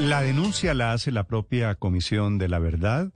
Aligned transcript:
La 0.00 0.22
denuncia 0.22 0.74
la 0.74 0.92
hace 0.92 1.10
la 1.10 1.24
propia 1.24 1.74
Comisión 1.74 2.38
de 2.38 2.48
la 2.48 2.60
Verdad, 2.60 3.12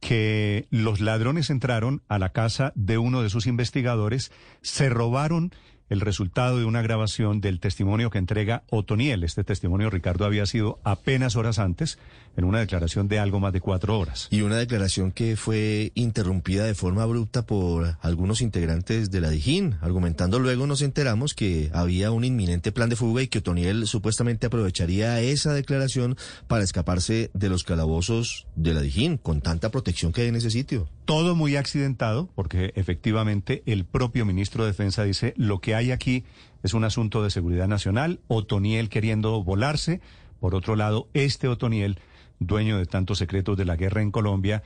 que 0.00 0.68
los 0.70 1.00
ladrones 1.00 1.50
entraron 1.50 2.02
a 2.08 2.18
la 2.18 2.30
casa 2.30 2.72
de 2.76 2.98
uno 2.98 3.22
de 3.22 3.30
sus 3.30 3.46
investigadores, 3.46 4.30
se 4.62 4.88
robaron 4.88 5.50
el 5.88 6.00
resultado 6.00 6.58
de 6.58 6.64
una 6.64 6.82
grabación 6.82 7.40
del 7.40 7.60
testimonio 7.60 8.10
que 8.10 8.18
entrega 8.18 8.62
Otoniel. 8.70 9.24
Este 9.24 9.44
testimonio, 9.44 9.90
Ricardo, 9.90 10.24
había 10.24 10.46
sido 10.46 10.78
apenas 10.84 11.36
horas 11.36 11.58
antes, 11.58 11.98
en 12.36 12.44
una 12.44 12.60
declaración 12.60 13.06
de 13.08 13.18
algo 13.18 13.40
más 13.40 13.52
de 13.52 13.60
cuatro 13.60 13.98
horas. 13.98 14.28
Y 14.30 14.42
una 14.42 14.56
declaración 14.56 15.12
que 15.12 15.36
fue 15.36 15.92
interrumpida 15.94 16.64
de 16.64 16.74
forma 16.74 17.02
abrupta 17.02 17.46
por 17.46 17.96
algunos 18.00 18.40
integrantes 18.40 19.10
de 19.10 19.20
la 19.20 19.30
Dijín, 19.30 19.76
argumentando 19.80 20.38
luego 20.38 20.66
nos 20.66 20.82
enteramos 20.82 21.34
que 21.34 21.70
había 21.72 22.10
un 22.10 22.24
inminente 22.24 22.72
plan 22.72 22.88
de 22.88 22.96
fuga 22.96 23.22
y 23.22 23.28
que 23.28 23.38
Otoniel 23.38 23.86
supuestamente 23.86 24.46
aprovecharía 24.46 25.20
esa 25.20 25.52
declaración 25.52 26.16
para 26.48 26.64
escaparse 26.64 27.30
de 27.34 27.48
los 27.48 27.64
calabozos 27.64 28.46
de 28.56 28.74
la 28.74 28.80
Dijín, 28.80 29.18
con 29.18 29.40
tanta 29.40 29.70
protección 29.70 30.12
que 30.12 30.22
hay 30.22 30.28
en 30.28 30.36
ese 30.36 30.50
sitio. 30.50 30.88
Todo 31.04 31.34
muy 31.34 31.56
accidentado, 31.56 32.30
porque 32.34 32.72
efectivamente 32.76 33.62
el 33.66 33.84
propio 33.84 34.24
ministro 34.24 34.64
de 34.64 34.70
Defensa 34.70 35.04
dice 35.04 35.34
lo 35.36 35.60
que 35.60 35.74
hay 35.74 35.90
aquí 35.90 36.24
es 36.62 36.72
un 36.72 36.84
asunto 36.84 37.22
de 37.22 37.30
seguridad 37.30 37.68
nacional, 37.68 38.20
Otoniel 38.26 38.88
queriendo 38.88 39.44
volarse, 39.44 40.00
por 40.40 40.54
otro 40.54 40.76
lado, 40.76 41.08
este 41.12 41.46
Otoniel, 41.46 41.98
dueño 42.38 42.78
de 42.78 42.86
tantos 42.86 43.18
secretos 43.18 43.56
de 43.58 43.66
la 43.66 43.76
guerra 43.76 44.00
en 44.00 44.10
Colombia, 44.10 44.62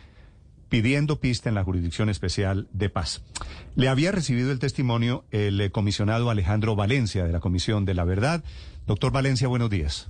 pidiendo 0.69 1.19
pista 1.19 1.49
en 1.49 1.57
la 1.57 1.65
Jurisdicción 1.65 2.09
Especial 2.09 2.69
de 2.73 2.89
Paz. 2.89 3.23
Le 3.75 3.89
había 3.89 4.13
recibido 4.13 4.53
el 4.53 4.59
testimonio 4.59 5.25
el 5.33 5.61
eh, 5.61 5.71
comisionado 5.71 6.31
Alejandro 6.31 6.77
Valencia 6.77 7.25
de 7.25 7.33
la 7.33 7.41
Comisión 7.41 7.85
de 7.85 7.95
la 7.95 8.05
Verdad. 8.05 8.45
Doctor 8.87 9.11
Valencia, 9.11 9.49
buenos 9.49 9.71
días. 9.71 10.09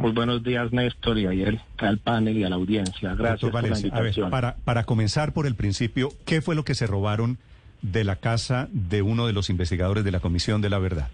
Muy 0.00 0.12
buenos 0.12 0.42
días, 0.42 0.72
Néstor, 0.72 1.18
y 1.18 1.26
ayer 1.26 1.60
al 1.76 1.98
panel 1.98 2.38
y 2.38 2.44
a 2.44 2.48
la 2.48 2.56
audiencia. 2.56 3.14
Gracias 3.14 3.52
Valencia, 3.52 3.90
por 3.90 3.98
la 4.00 4.08
invitación. 4.08 4.24
A 4.24 4.28
ver, 4.28 4.30
para, 4.30 4.56
para 4.64 4.84
comenzar 4.84 5.34
por 5.34 5.46
el 5.46 5.54
principio, 5.56 6.08
¿qué 6.24 6.40
fue 6.40 6.54
lo 6.54 6.64
que 6.64 6.74
se 6.74 6.86
robaron 6.86 7.36
de 7.82 8.04
la 8.04 8.16
casa 8.16 8.68
de 8.72 9.02
uno 9.02 9.26
de 9.26 9.34
los 9.34 9.50
investigadores 9.50 10.02
de 10.02 10.10
la 10.10 10.20
Comisión 10.20 10.62
de 10.62 10.70
la 10.70 10.78
Verdad? 10.78 11.08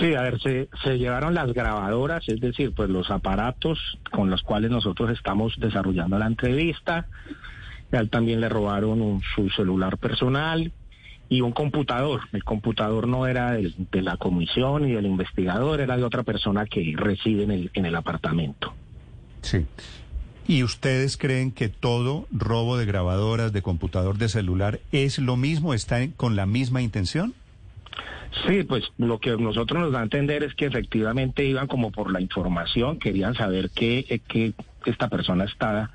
Sí, 0.00 0.14
a 0.14 0.22
ver, 0.22 0.40
se, 0.40 0.68
se 0.82 0.98
llevaron 0.98 1.34
las 1.34 1.52
grabadoras, 1.52 2.28
es 2.28 2.40
decir, 2.40 2.72
pues 2.74 2.90
los 2.90 3.08
aparatos 3.10 3.78
con 4.10 4.30
los 4.30 4.42
cuales 4.42 4.72
nosotros 4.72 5.10
estamos 5.10 5.54
desarrollando 5.58 6.18
la 6.18 6.26
entrevista. 6.26 7.06
A 7.92 7.98
él 7.98 8.10
también 8.10 8.40
le 8.40 8.48
robaron 8.48 9.00
un- 9.00 9.22
su 9.36 9.48
celular 9.50 9.96
personal 9.98 10.72
y 11.32 11.40
un 11.40 11.52
computador. 11.52 12.20
El 12.32 12.44
computador 12.44 13.08
no 13.08 13.26
era 13.26 13.52
del- 13.52 13.74
de, 13.90 14.02
la 14.02 14.18
comisión 14.18 14.86
y 14.86 14.92
del 14.92 15.06
investigador, 15.06 15.80
era 15.80 15.96
de 15.96 16.04
otra 16.04 16.24
persona 16.24 16.66
que 16.66 16.92
reside 16.94 17.44
en 17.44 17.50
el, 17.50 17.70
en 17.72 17.86
el 17.86 17.94
apartamento. 17.94 18.74
Sí. 19.40 19.64
¿Y 20.46 20.62
ustedes 20.62 21.16
creen 21.16 21.50
que 21.50 21.68
todo 21.70 22.26
robo 22.32 22.76
de 22.76 22.84
grabadoras, 22.84 23.50
de 23.54 23.62
computador, 23.62 24.18
de 24.18 24.28
celular 24.28 24.80
es 24.92 25.18
lo 25.18 25.36
mismo, 25.36 25.72
está 25.72 26.02
en- 26.02 26.10
con 26.12 26.36
la 26.36 26.44
misma 26.44 26.82
intención? 26.82 27.32
Sí, 28.46 28.62
pues 28.64 28.84
lo 28.98 29.18
que 29.18 29.34
nosotros 29.36 29.80
nos 29.80 29.92
da 29.92 30.00
a 30.00 30.02
entender 30.02 30.42
es 30.42 30.54
que 30.54 30.66
efectivamente 30.66 31.46
iban 31.46 31.66
como 31.66 31.90
por 31.92 32.12
la 32.12 32.20
información, 32.20 32.98
querían 32.98 33.34
saber 33.34 33.70
qué, 33.74 34.04
eh, 34.10 34.18
qué 34.28 34.52
esta 34.84 35.08
persona 35.08 35.44
está, 35.44 35.90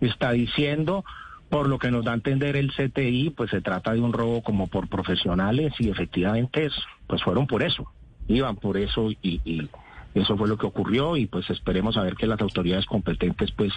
está 0.00 0.32
diciendo. 0.32 1.04
Por 1.50 1.68
lo 1.68 1.78
que 1.78 1.90
nos 1.90 2.04
da 2.04 2.12
a 2.12 2.14
entender 2.14 2.56
el 2.56 2.72
CTI, 2.72 3.30
pues 3.30 3.50
se 3.50 3.60
trata 3.60 3.92
de 3.92 4.00
un 4.00 4.12
robo 4.12 4.42
como 4.42 4.68
por 4.68 4.88
profesionales 4.88 5.72
y 5.78 5.90
efectivamente 5.90 6.66
es, 6.66 6.72
pues 7.06 7.22
fueron 7.22 7.46
por 7.46 7.62
eso, 7.62 7.90
iban 8.28 8.56
por 8.56 8.78
eso 8.78 9.10
y, 9.10 9.40
y 9.44 9.68
eso 10.14 10.36
fue 10.36 10.48
lo 10.48 10.56
que 10.56 10.66
ocurrió 10.66 11.16
y 11.16 11.26
pues 11.26 11.48
esperemos 11.50 11.96
a 11.96 12.02
ver 12.02 12.14
que 12.14 12.26
las 12.26 12.40
autoridades 12.40 12.86
competentes 12.86 13.50
pues 13.52 13.72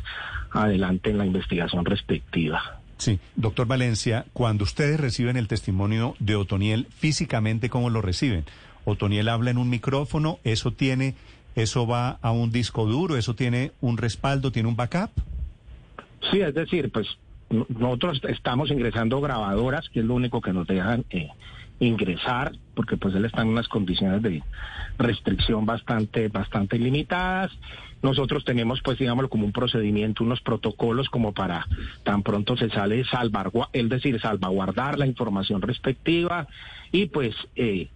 adelanten 0.51 1.17
la 1.17 1.25
investigación 1.25 1.85
respectiva. 1.85 2.79
Sí. 2.97 3.19
Doctor 3.35 3.67
Valencia, 3.67 4.25
cuando 4.33 4.63
ustedes 4.63 4.99
reciben 4.99 5.35
el 5.35 5.47
testimonio 5.47 6.15
de 6.19 6.35
Otoniel, 6.35 6.87
físicamente, 6.89 7.69
¿cómo 7.69 7.89
lo 7.89 8.01
reciben? 8.01 8.45
Otoniel 8.85 9.29
habla 9.29 9.51
en 9.51 9.57
un 9.57 9.69
micrófono, 9.69 10.39
eso 10.43 10.71
tiene, 10.71 11.15
eso 11.55 11.85
va 11.85 12.11
a 12.21 12.31
un 12.31 12.51
disco 12.51 12.85
duro, 12.85 13.17
eso 13.17 13.35
tiene 13.35 13.71
un 13.81 13.97
respaldo, 13.97 14.51
tiene 14.51 14.69
un 14.69 14.75
backup. 14.75 15.11
Sí, 16.31 16.39
es 16.39 16.53
decir, 16.53 16.91
pues 16.91 17.07
nosotros 17.69 18.21
estamos 18.27 18.71
ingresando 18.71 19.21
grabadoras, 19.21 19.89
que 19.89 19.99
es 19.99 20.05
lo 20.05 20.15
único 20.15 20.41
que 20.41 20.53
nos 20.53 20.67
dejan 20.67 21.05
eh, 21.09 21.29
ingresar, 21.79 22.53
porque 22.75 22.97
pues 22.97 23.15
él 23.15 23.25
está 23.25 23.41
en 23.41 23.49
unas 23.49 23.67
condiciones 23.67 24.21
de 24.21 24.43
restricción 24.97 25.65
bastante, 25.65 26.27
bastante 26.29 26.77
limitadas. 26.77 27.51
Nosotros 28.01 28.43
tenemos, 28.43 28.81
pues, 28.81 28.99
digámoslo, 28.99 29.29
como 29.29 29.45
un 29.45 29.53
procedimiento, 29.53 30.23
unos 30.23 30.41
protocolos 30.41 31.09
como 31.09 31.33
para 31.33 31.65
tan 32.03 32.21
pronto 32.21 32.57
se 32.57 32.69
sale 32.69 33.05
salvaguardar, 33.05 33.69
es 33.73 33.89
decir, 33.89 34.19
salvaguardar 34.19 34.99
la 34.99 35.07
información 35.07 35.61
respectiva 35.61 36.47
y 36.91 37.05
pues 37.05 37.33
eh, 37.55 37.87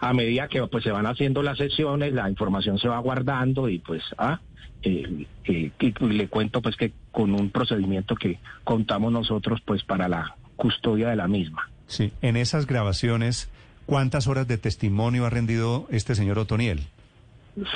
a 0.00 0.12
medida 0.12 0.48
que 0.48 0.62
pues 0.66 0.84
se 0.84 0.90
van 0.90 1.06
haciendo 1.06 1.42
las 1.42 1.56
sesiones, 1.56 2.12
la 2.12 2.28
información 2.28 2.78
se 2.78 2.88
va 2.88 2.98
guardando 2.98 3.68
y 3.68 3.78
pues 3.78 4.02
ah, 4.18 4.40
eh, 4.88 5.26
eh, 5.44 5.70
y 5.80 5.92
le 6.06 6.28
cuento 6.28 6.62
pues 6.62 6.76
que 6.76 6.92
con 7.10 7.32
un 7.34 7.50
procedimiento 7.50 8.14
que 8.14 8.38
contamos 8.62 9.10
nosotros 9.12 9.60
pues 9.64 9.82
para 9.82 10.08
la 10.08 10.36
custodia 10.54 11.08
de 11.08 11.16
la 11.16 11.26
misma. 11.26 11.68
Sí. 11.88 12.12
En 12.22 12.36
esas 12.36 12.66
grabaciones, 12.66 13.50
¿cuántas 13.84 14.26
horas 14.28 14.46
de 14.46 14.58
testimonio 14.58 15.26
ha 15.26 15.30
rendido 15.30 15.86
este 15.90 16.14
señor 16.14 16.38
Otoniel? 16.38 16.80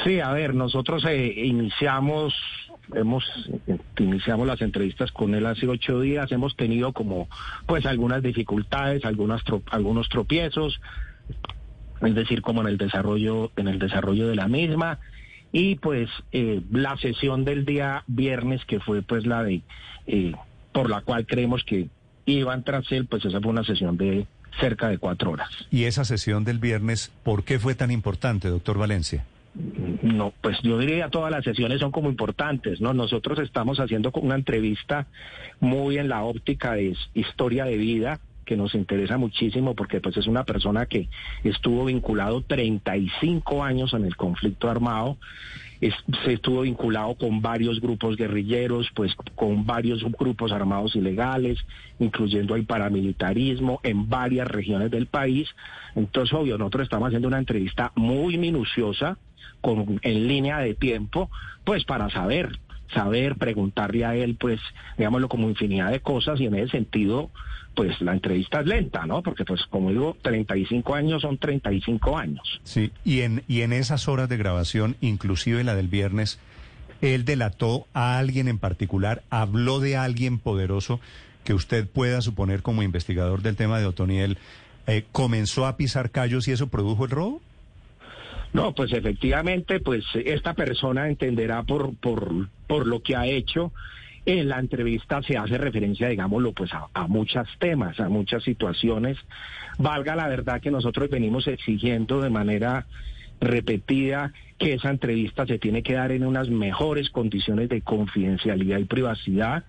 Sí, 0.04 0.20
a 0.20 0.30
ver, 0.32 0.54
nosotros 0.54 1.04
eh, 1.08 1.32
iniciamos, 1.44 2.34
hemos 2.94 3.24
eh, 3.66 3.78
iniciamos 3.98 4.46
las 4.46 4.60
entrevistas 4.60 5.10
con 5.10 5.34
él 5.34 5.46
hace 5.46 5.66
ocho 5.66 6.00
días, 6.00 6.30
hemos 6.32 6.54
tenido 6.54 6.92
como 6.92 7.28
pues 7.66 7.86
algunas 7.86 8.22
dificultades, 8.22 9.04
algunas 9.04 9.42
tro- 9.42 9.62
algunos 9.70 10.08
tropiezos, 10.08 10.80
es 12.02 12.14
decir, 12.14 12.40
como 12.42 12.60
en 12.62 12.68
el 12.68 12.78
desarrollo, 12.78 13.50
en 13.56 13.68
el 13.68 13.78
desarrollo 13.78 14.28
de 14.28 14.36
la 14.36 14.48
misma. 14.48 14.98
Y 15.52 15.76
pues 15.76 16.08
eh, 16.32 16.62
la 16.70 16.96
sesión 16.98 17.44
del 17.44 17.64
día 17.64 18.04
viernes, 18.06 18.64
que 18.64 18.80
fue 18.80 19.02
pues 19.02 19.26
la 19.26 19.42
de, 19.42 19.62
eh, 20.06 20.32
por 20.72 20.88
la 20.88 21.00
cual 21.02 21.26
creemos 21.26 21.64
que 21.64 21.88
iban 22.26 22.62
tras 22.64 22.90
él, 22.92 23.06
pues 23.06 23.24
esa 23.24 23.40
fue 23.40 23.50
una 23.50 23.64
sesión 23.64 23.96
de 23.96 24.26
cerca 24.60 24.88
de 24.88 24.98
cuatro 24.98 25.32
horas. 25.32 25.48
Y 25.70 25.84
esa 25.84 26.04
sesión 26.04 26.44
del 26.44 26.58
viernes, 26.58 27.12
¿por 27.24 27.44
qué 27.44 27.58
fue 27.58 27.74
tan 27.74 27.90
importante, 27.90 28.48
doctor 28.48 28.78
Valencia? 28.78 29.24
No, 30.02 30.32
pues 30.40 30.58
yo 30.62 30.78
diría 30.78 31.08
todas 31.08 31.32
las 31.32 31.44
sesiones 31.44 31.80
son 31.80 31.90
como 31.90 32.08
importantes, 32.08 32.80
¿no? 32.80 32.94
Nosotros 32.94 33.40
estamos 33.40 33.80
haciendo 33.80 34.12
una 34.14 34.36
entrevista 34.36 35.08
muy 35.58 35.98
en 35.98 36.08
la 36.08 36.22
óptica 36.22 36.74
de 36.74 36.96
historia 37.14 37.64
de 37.64 37.76
vida 37.76 38.20
que 38.50 38.56
nos 38.56 38.74
interesa 38.74 39.16
muchísimo 39.16 39.76
porque 39.76 40.00
pues 40.00 40.16
es 40.16 40.26
una 40.26 40.42
persona 40.42 40.84
que 40.86 41.08
estuvo 41.44 41.84
vinculado 41.84 42.42
35 42.42 43.62
años 43.62 43.94
en 43.94 44.04
el 44.04 44.16
conflicto 44.16 44.68
armado, 44.68 45.18
es- 45.80 45.94
se 46.24 46.32
estuvo 46.32 46.62
vinculado 46.62 47.14
con 47.14 47.40
varios 47.40 47.80
grupos 47.80 48.16
guerrilleros, 48.16 48.88
pues 48.92 49.14
con 49.36 49.64
varios 49.66 50.02
grupos 50.18 50.50
armados 50.50 50.96
ilegales, 50.96 51.58
incluyendo 52.00 52.56
el 52.56 52.64
paramilitarismo 52.66 53.78
en 53.84 54.08
varias 54.08 54.48
regiones 54.48 54.90
del 54.90 55.06
país. 55.06 55.48
Entonces, 55.94 56.34
obvio, 56.34 56.58
nosotros 56.58 56.82
estamos 56.82 57.06
haciendo 57.06 57.28
una 57.28 57.38
entrevista 57.38 57.92
muy 57.94 58.36
minuciosa, 58.36 59.16
con, 59.60 60.00
en 60.02 60.26
línea 60.26 60.58
de 60.58 60.74
tiempo, 60.74 61.30
pues 61.64 61.84
para 61.84 62.10
saber, 62.10 62.58
saber, 62.92 63.36
preguntarle 63.36 64.04
a 64.04 64.16
él, 64.16 64.34
pues, 64.40 64.58
digámoslo, 64.98 65.28
como 65.28 65.48
infinidad 65.48 65.92
de 65.92 66.00
cosas 66.00 66.40
y 66.40 66.46
en 66.46 66.56
ese 66.56 66.72
sentido, 66.72 67.30
pues 67.80 67.98
la 68.02 68.12
entrevista 68.12 68.60
es 68.60 68.66
lenta, 68.66 69.06
¿no? 69.06 69.22
Porque, 69.22 69.42
pues, 69.46 69.62
como 69.70 69.88
digo, 69.88 70.14
35 70.20 70.94
años 70.94 71.22
son 71.22 71.38
35 71.38 72.18
años. 72.18 72.60
Sí. 72.62 72.92
Y 73.06 73.22
en, 73.22 73.42
y 73.48 73.62
en 73.62 73.72
esas 73.72 74.06
horas 74.06 74.28
de 74.28 74.36
grabación, 74.36 74.96
inclusive 75.00 75.64
la 75.64 75.74
del 75.74 75.88
viernes, 75.88 76.38
él 77.00 77.24
delató 77.24 77.86
a 77.94 78.18
alguien 78.18 78.48
en 78.48 78.58
particular, 78.58 79.22
habló 79.30 79.80
de 79.80 79.96
alguien 79.96 80.38
poderoso 80.38 81.00
que 81.42 81.54
usted 81.54 81.88
pueda 81.88 82.20
suponer 82.20 82.60
como 82.60 82.82
investigador 82.82 83.40
del 83.40 83.56
tema 83.56 83.78
de 83.78 83.86
Otoniel, 83.86 84.36
eh, 84.86 85.06
comenzó 85.10 85.64
a 85.64 85.78
pisar 85.78 86.10
callos 86.10 86.48
y 86.48 86.52
eso 86.52 86.68
produjo 86.68 87.06
el 87.06 87.10
robo. 87.12 87.40
No, 88.52 88.74
pues 88.74 88.92
efectivamente, 88.92 89.80
pues 89.80 90.04
esta 90.22 90.52
persona 90.52 91.08
entenderá 91.08 91.62
por, 91.62 91.96
por, 91.96 92.50
por 92.66 92.86
lo 92.86 93.00
que 93.00 93.16
ha 93.16 93.24
hecho. 93.24 93.72
En 94.30 94.48
la 94.48 94.60
entrevista 94.60 95.20
se 95.22 95.36
hace 95.36 95.58
referencia, 95.58 96.06
digámoslo, 96.06 96.52
pues 96.52 96.72
a, 96.72 96.86
a 96.94 97.08
muchos 97.08 97.48
temas, 97.58 97.98
a 97.98 98.08
muchas 98.08 98.44
situaciones. 98.44 99.18
Valga 99.76 100.14
la 100.14 100.28
verdad 100.28 100.60
que 100.60 100.70
nosotros 100.70 101.10
venimos 101.10 101.48
exigiendo 101.48 102.20
de 102.20 102.30
manera 102.30 102.86
repetida 103.40 104.32
que 104.56 104.74
esa 104.74 104.90
entrevista 104.90 105.46
se 105.46 105.58
tiene 105.58 105.82
que 105.82 105.94
dar 105.94 106.12
en 106.12 106.24
unas 106.24 106.48
mejores 106.48 107.10
condiciones 107.10 107.68
de 107.70 107.80
confidencialidad 107.80 108.78
y 108.78 108.84
privacidad 108.84 109.64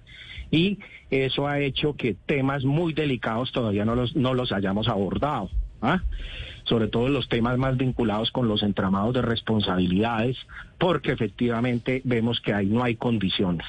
y 0.52 0.78
eso 1.10 1.48
ha 1.48 1.60
hecho 1.60 1.96
que 1.96 2.14
temas 2.14 2.64
muy 2.64 2.94
delicados 2.94 3.52
todavía 3.52 3.84
no 3.84 3.96
los, 3.96 4.16
no 4.16 4.36
los 4.36 4.52
hayamos 4.52 4.88
abordado. 4.88 5.50
¿Ah? 5.82 6.02
sobre 6.64 6.88
todo 6.88 7.10
los 7.10 7.28
temas 7.28 7.58
más 7.58 7.78
vinculados 7.78 8.32
con 8.32 8.48
los 8.48 8.64
entramados 8.64 9.14
de 9.14 9.22
responsabilidades, 9.22 10.38
porque 10.78 11.12
efectivamente 11.12 12.02
vemos 12.06 12.40
que 12.40 12.54
ahí 12.54 12.68
no 12.68 12.84
hay 12.84 12.96
condiciones. 12.96 13.66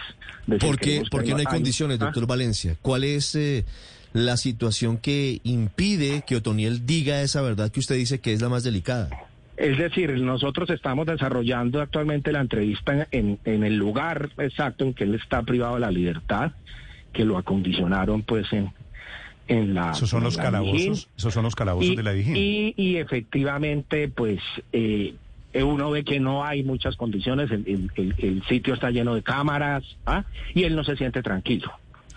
¿Por 0.61 0.79
qué, 0.79 1.03
no 1.11 1.37
hay 1.37 1.45
condiciones, 1.45 2.01
¿ah? 2.01 2.07
doctor 2.07 2.27
Valencia? 2.27 2.77
¿Cuál 2.81 3.05
es 3.05 3.35
eh, 3.35 3.65
la 4.13 4.37
situación 4.37 4.99
que 4.99 5.41
impide 5.45 6.23
que 6.27 6.37
Otoniel 6.37 6.87
diga 6.87 7.23
esa 7.23 7.43
verdad 7.43 7.71
que 7.71 7.81
usted 7.81 7.97
dice 7.97 8.21
que 8.21 8.33
es 8.33 8.41
la 8.41 8.49
más 8.49 8.63
delicada? 8.63 9.09
Es 9.57 9.79
decir, 9.79 10.11
nosotros 10.21 10.71
estamos 10.71 11.07
desarrollando 11.07 11.81
actualmente 11.81 12.33
la 12.33 12.41
entrevista 12.41 13.07
en, 13.11 13.39
en, 13.45 13.65
el 13.65 13.77
lugar 13.77 14.31
exacto 14.39 14.85
en 14.85 14.95
que 14.95 15.05
él 15.05 15.15
está 15.15 15.43
privado 15.43 15.75
de 15.75 15.81
la 15.81 15.91
libertad, 15.91 16.53
que 17.13 17.25
lo 17.25 17.37
acondicionaron 17.37 18.23
pues 18.23 18.51
en, 18.53 18.73
en 19.53 19.75
la... 19.75 19.93
Esos 19.93 20.11
son 20.11 20.23
los 20.23 20.37
calabozos, 20.37 21.09
esos 21.17 21.35
son 21.35 21.45
los 21.45 21.55
calabozos 21.55 21.97
de 21.97 22.03
la 22.03 22.13
Dijín. 22.13 22.37
Y, 22.37 22.75
y, 22.77 22.97
efectivamente 22.97 24.09
pues 24.09 24.41
eh, 24.73 25.15
uno 25.55 25.91
ve 25.91 26.05
que 26.05 26.21
no 26.21 26.45
hay 26.45 26.63
muchas 26.63 26.97
condiciones, 26.97 27.51
el, 27.51 27.91
el, 27.95 28.15
el 28.19 28.43
sitio 28.49 28.75
está 28.75 28.91
lleno 28.91 29.15
de 29.15 29.23
cámaras 29.23 29.85
¿ah? 30.07 30.25
y 30.55 30.65
él 30.65 30.75
no 30.75 30.85
se 30.85 30.97
siente 30.97 31.23
tranquilo. 31.23 31.73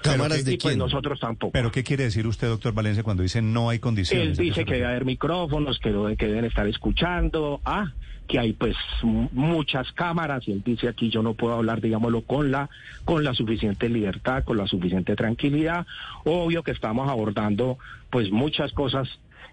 ¿Cámaras 0.06 0.46
de 0.46 0.58
pues 0.58 0.78
nosotros 0.78 1.20
tampoco. 1.20 1.52
¿Pero 1.52 1.72
qué 1.72 1.84
quiere 1.84 2.06
decir 2.06 2.28
usted, 2.28 2.48
doctor 2.48 2.74
Valencia, 2.74 3.04
cuando 3.04 3.24
dice 3.24 3.42
no 3.42 3.70
hay 3.70 3.80
condiciones? 3.80 4.38
Él 4.40 4.46
dice 4.46 4.66
que 4.66 4.74
debe 4.74 4.86
haber 4.86 5.06
micrófonos, 5.06 5.80
que, 5.80 5.92
que 6.18 6.28
deben 6.28 6.46
estar 6.46 6.68
escuchando, 6.68 7.62
ah, 7.66 7.92
que 8.28 8.40
hay 8.40 8.54
pues 8.54 8.76
muchas 9.04 9.92
cámaras 9.92 10.48
y 10.48 10.52
él 10.52 10.64
dice 10.66 10.88
aquí 10.88 11.10
yo 11.10 11.22
no 11.22 11.34
puedo 11.34 11.54
hablar, 11.54 11.82
digámoslo, 11.82 12.22
con 12.22 12.52
la, 12.52 12.70
con 13.04 13.24
la 13.24 13.34
suficiente 13.34 13.90
libertad, 13.90 14.44
con 14.44 14.58
la 14.58 14.68
suficiente 14.68 15.16
tranquilidad. 15.16 15.86
Obvio 16.24 16.64
que 16.64 16.72
estamos 16.72 17.10
abordando 17.10 17.78
pues 18.10 18.32
muchas 18.32 18.72
cosas 18.72 19.08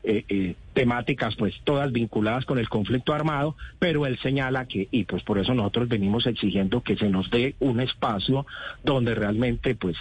eh, 0.05 0.25
eh, 0.29 0.57
temáticas, 0.75 1.37
pues 1.37 1.55
todas 1.63 1.93
vinculadas 1.93 2.45
con 2.45 2.59
el 2.59 2.69
conflicto 2.69 3.15
armado, 3.15 3.57
pero 3.79 4.05
él 4.07 4.19
señala 4.21 4.67
que, 4.67 4.89
y 4.91 5.05
pues 5.05 5.23
por 5.23 5.39
eso 5.39 5.55
nosotros 5.55 5.89
venimos 5.89 6.27
exigiendo 6.27 6.83
que 6.83 6.97
se 6.97 7.09
nos 7.09 7.31
dé 7.31 7.55
un 7.61 7.79
espacio 7.79 8.47
donde 8.83 9.15
realmente 9.15 9.77
pues 9.77 9.97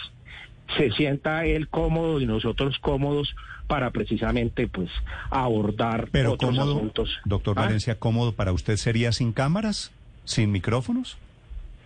se 0.78 0.92
sienta 0.92 1.46
él 1.46 1.68
cómodo 1.68 2.20
y 2.20 2.26
nosotros 2.26 2.78
cómodos 2.80 3.36
para 3.68 3.92
precisamente 3.92 4.68
pues 4.68 4.90
abordar 5.30 6.10
Pero 6.12 6.34
otros 6.34 6.58
asuntos. 6.58 7.20
Doctor 7.26 7.58
¿Ah? 7.58 7.64
Valencia, 7.64 7.98
¿cómodo 7.98 8.34
para 8.34 8.52
usted 8.52 8.76
sería 8.78 9.12
sin 9.12 9.32
cámaras, 9.32 9.92
sin 10.26 10.52
micrófonos? 10.52 11.18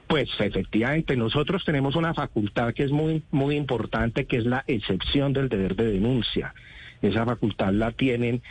Pues 0.08 0.30
efectivamente, 0.40 1.16
nosotros 1.16 1.64
tenemos 1.66 1.96
una 1.96 2.14
facultad 2.14 2.74
que 2.74 2.84
es 2.84 2.92
muy, 2.92 3.24
muy 3.32 3.56
importante, 3.56 4.26
que 4.26 4.38
es 4.38 4.46
la 4.46 4.64
excepción 4.68 5.34
del 5.34 5.50
deber 5.50 5.76
de 5.76 5.92
denuncia. 5.92 6.54
Esa 7.02 7.26
facultad 7.26 7.72
la 7.74 7.92
tienen 7.92 8.42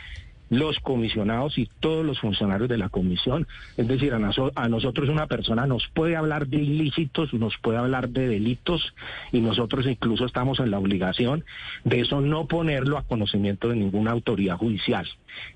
los 0.49 0.79
comisionados 0.79 1.57
y 1.57 1.69
todos 1.79 2.05
los 2.05 2.19
funcionarios 2.19 2.69
de 2.69 2.77
la 2.77 2.89
comisión. 2.89 3.47
Es 3.77 3.87
decir, 3.87 4.13
a, 4.13 4.19
nosotros 4.19 5.09
una 5.09 5.27
persona 5.27 5.65
nos 5.65 5.87
puede 5.93 6.15
hablar 6.15 6.47
de 6.47 6.57
ilícitos, 6.57 7.33
nos 7.33 7.57
puede 7.57 7.77
hablar 7.77 8.09
de 8.09 8.27
delitos 8.27 8.93
y 9.31 9.41
nosotros 9.41 9.85
incluso 9.87 10.25
estamos 10.25 10.59
en 10.59 10.71
la 10.71 10.79
obligación 10.79 11.43
de 11.83 12.01
eso 12.01 12.21
no 12.21 12.45
ponerlo 12.45 12.97
a 12.97 13.03
conocimiento 13.03 13.69
de 13.69 13.75
ninguna 13.75 14.11
autoridad 14.11 14.57
judicial, 14.57 15.07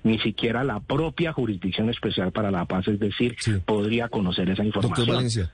ni 0.02 0.18
siquiera 0.18 0.64
la 0.64 0.80
propia 0.80 1.32
Jurisdicción 1.32 1.90
Especial 1.90 2.32
para 2.32 2.50
la 2.50 2.64
Paz, 2.64 2.88
es 2.88 2.98
decir, 2.98 3.36
podría 3.64 4.08
conocer 4.08 4.50
esa 4.50 4.64
información. 4.64 5.06
Doctor 5.06 5.14
Valencia, 5.14 5.52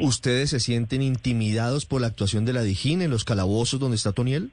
¿ustedes 0.00 0.50
se 0.50 0.60
sienten 0.60 1.02
intimidados 1.02 1.86
por 1.86 2.00
la 2.00 2.08
actuación 2.08 2.44
de 2.44 2.52
la 2.52 2.62
Dijín 2.62 3.02
en 3.02 3.10
los 3.10 3.24
calabozos 3.24 3.80
donde 3.80 3.96
está 3.96 4.12
Toniel? 4.12 4.50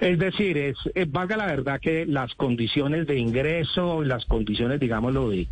Es 0.00 0.18
decir, 0.18 0.58
es, 0.58 0.76
eh, 0.94 1.06
valga 1.08 1.36
la 1.36 1.46
verdad 1.46 1.80
que 1.80 2.04
las 2.06 2.34
condiciones 2.34 3.06
de 3.06 3.18
ingreso, 3.18 4.02
las 4.02 4.24
condiciones, 4.26 4.78
digámoslo, 4.78 5.30
de 5.30 5.48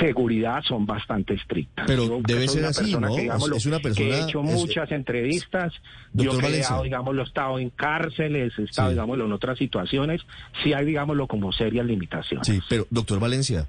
seguridad 0.00 0.62
son 0.62 0.86
bastante 0.86 1.34
estrictas. 1.34 1.86
Pero 1.86 2.20
debe 2.26 2.46
ser 2.48 2.64
así, 2.66 2.94
¿no? 2.94 3.16
es 3.16 3.66
una 3.66 3.78
persona... 3.78 3.94
Que 3.94 4.10
he 4.10 4.22
hecho 4.22 4.42
muchas 4.42 4.92
entrevistas, 4.92 5.72
yo 6.12 6.38
he 6.38 6.52
digamos, 6.52 6.84
digámoslo, 6.84 7.22
estado 7.22 7.58
en 7.58 7.70
cárceles, 7.70 8.52
he 8.58 8.64
estado, 8.64 8.90
digámoslo, 8.90 9.24
en 9.24 9.32
otras 9.32 9.58
situaciones, 9.58 10.22
sí 10.62 10.72
hay, 10.72 10.84
digámoslo, 10.84 11.26
como 11.26 11.52
serias 11.52 11.86
limitaciones. 11.86 12.46
Sí, 12.46 12.60
pero, 12.68 12.86
doctor 12.90 13.18
Valencia, 13.18 13.66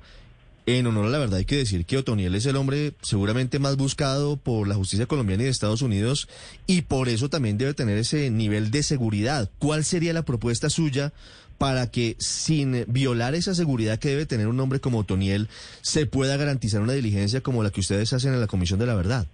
en 0.67 0.85
honor 0.85 1.05
a 1.05 1.09
la 1.09 1.17
verdad 1.17 1.39
hay 1.39 1.45
que 1.45 1.55
decir 1.55 1.85
que 1.85 1.97
Otoniel 1.97 2.35
es 2.35 2.45
el 2.45 2.57
hombre 2.57 2.93
seguramente 3.01 3.57
más 3.57 3.77
buscado 3.77 4.35
por 4.35 4.67
la 4.67 4.75
justicia 4.75 5.05
colombiana 5.05 5.43
y 5.43 5.45
de 5.45 5.51
Estados 5.51 5.81
Unidos 5.81 6.27
y 6.67 6.81
por 6.81 7.07
eso 7.07 7.29
también 7.29 7.57
debe 7.57 7.73
tener 7.73 7.97
ese 7.97 8.29
nivel 8.29 8.69
de 8.69 8.83
seguridad. 8.83 9.49
¿Cuál 9.59 9.85
sería 9.85 10.11
la 10.11 10.25
propuesta 10.25 10.69
suya 10.69 11.13
para 11.57 11.89
que 11.89 12.17
sin 12.19 12.83
violar 12.87 13.33
esa 13.33 13.55
seguridad 13.55 13.97
que 13.97 14.09
debe 14.09 14.25
tener 14.25 14.47
un 14.47 14.59
hombre 14.59 14.81
como 14.81 14.99
Otoniel 14.99 15.47
se 15.81 16.05
pueda 16.05 16.35
garantizar 16.35 16.81
una 16.81 16.93
diligencia 16.93 17.39
como 17.39 17.63
la 17.63 17.71
que 17.71 17.79
ustedes 17.79 18.11
hacen 18.11 18.33
en 18.33 18.41
la 18.41 18.47
Comisión 18.47 18.77
de 18.77 18.87
la 18.87 18.95
Verdad? 18.95 19.25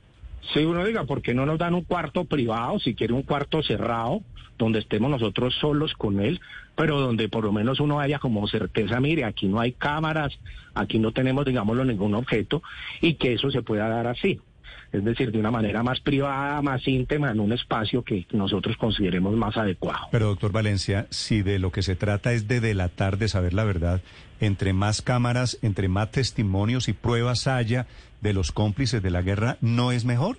Sí, 0.52 0.60
uno 0.66 0.84
diga, 0.84 1.06
¿por 1.06 1.22
qué 1.22 1.34
no 1.34 1.46
nos 1.46 1.58
dan 1.58 1.74
un 1.74 1.84
cuarto 1.84 2.26
privado, 2.26 2.80
si 2.80 2.96
quiere 2.96 3.14
un 3.14 3.24
cuarto 3.24 3.64
cerrado, 3.64 4.22
donde 4.58 4.80
estemos 4.80 5.10
nosotros 5.10 5.56
solos 5.56 5.94
con 5.94 6.20
él, 6.20 6.42
pero 6.76 7.00
donde 7.00 7.30
por 7.30 7.44
lo 7.44 7.52
menos 7.52 7.80
uno 7.80 8.00
haya 8.00 8.20
como 8.20 8.48
certeza, 8.48 9.00
mire, 9.00 9.24
aquí 9.24 9.48
no 9.48 9.60
hay 9.60 9.72
cámaras, 9.72 10.38
aquí 10.74 11.00
no 11.00 11.12
tenemos, 11.12 11.46
digámoslo, 11.46 11.86
ningún 11.86 12.14
objeto, 12.14 12.62
y 13.02 13.16
que 13.16 13.34
eso 13.34 13.52
se 13.52 13.62
pueda 13.62 13.88
dar 13.88 14.08
así. 14.08 14.40
Es 14.92 15.04
decir, 15.04 15.32
de 15.32 15.40
una 15.40 15.52
manera 15.52 15.82
más 15.84 16.00
privada, 16.00 16.62
más 16.62 16.88
íntima, 16.88 17.32
en 17.32 17.40
un 17.40 17.52
espacio 17.52 18.04
que 18.04 18.28
nosotros 18.32 18.78
consideremos 18.78 19.34
más 19.36 19.58
adecuado. 19.58 20.08
Pero, 20.12 20.28
doctor 20.28 20.52
Valencia, 20.52 21.08
si 21.10 21.42
de 21.42 21.60
lo 21.60 21.72
que 21.72 21.82
se 21.82 21.96
trata 21.96 22.34
es 22.34 22.48
de 22.48 22.60
delatar, 22.60 23.18
de 23.18 23.28
saber 23.28 23.54
la 23.54 23.64
verdad, 23.64 24.02
entre 24.40 24.74
más 24.74 25.02
cámaras, 25.02 25.58
entre 25.62 25.88
más 25.88 26.12
testimonios 26.12 26.88
y 26.90 26.94
pruebas 26.94 27.48
haya 27.48 27.88
de 28.22 28.34
los 28.34 28.52
cómplices 28.52 29.02
de 29.02 29.10
la 29.10 29.22
guerra, 29.22 29.58
¿no 29.62 29.92
es 29.92 30.06
mejor? 30.06 30.38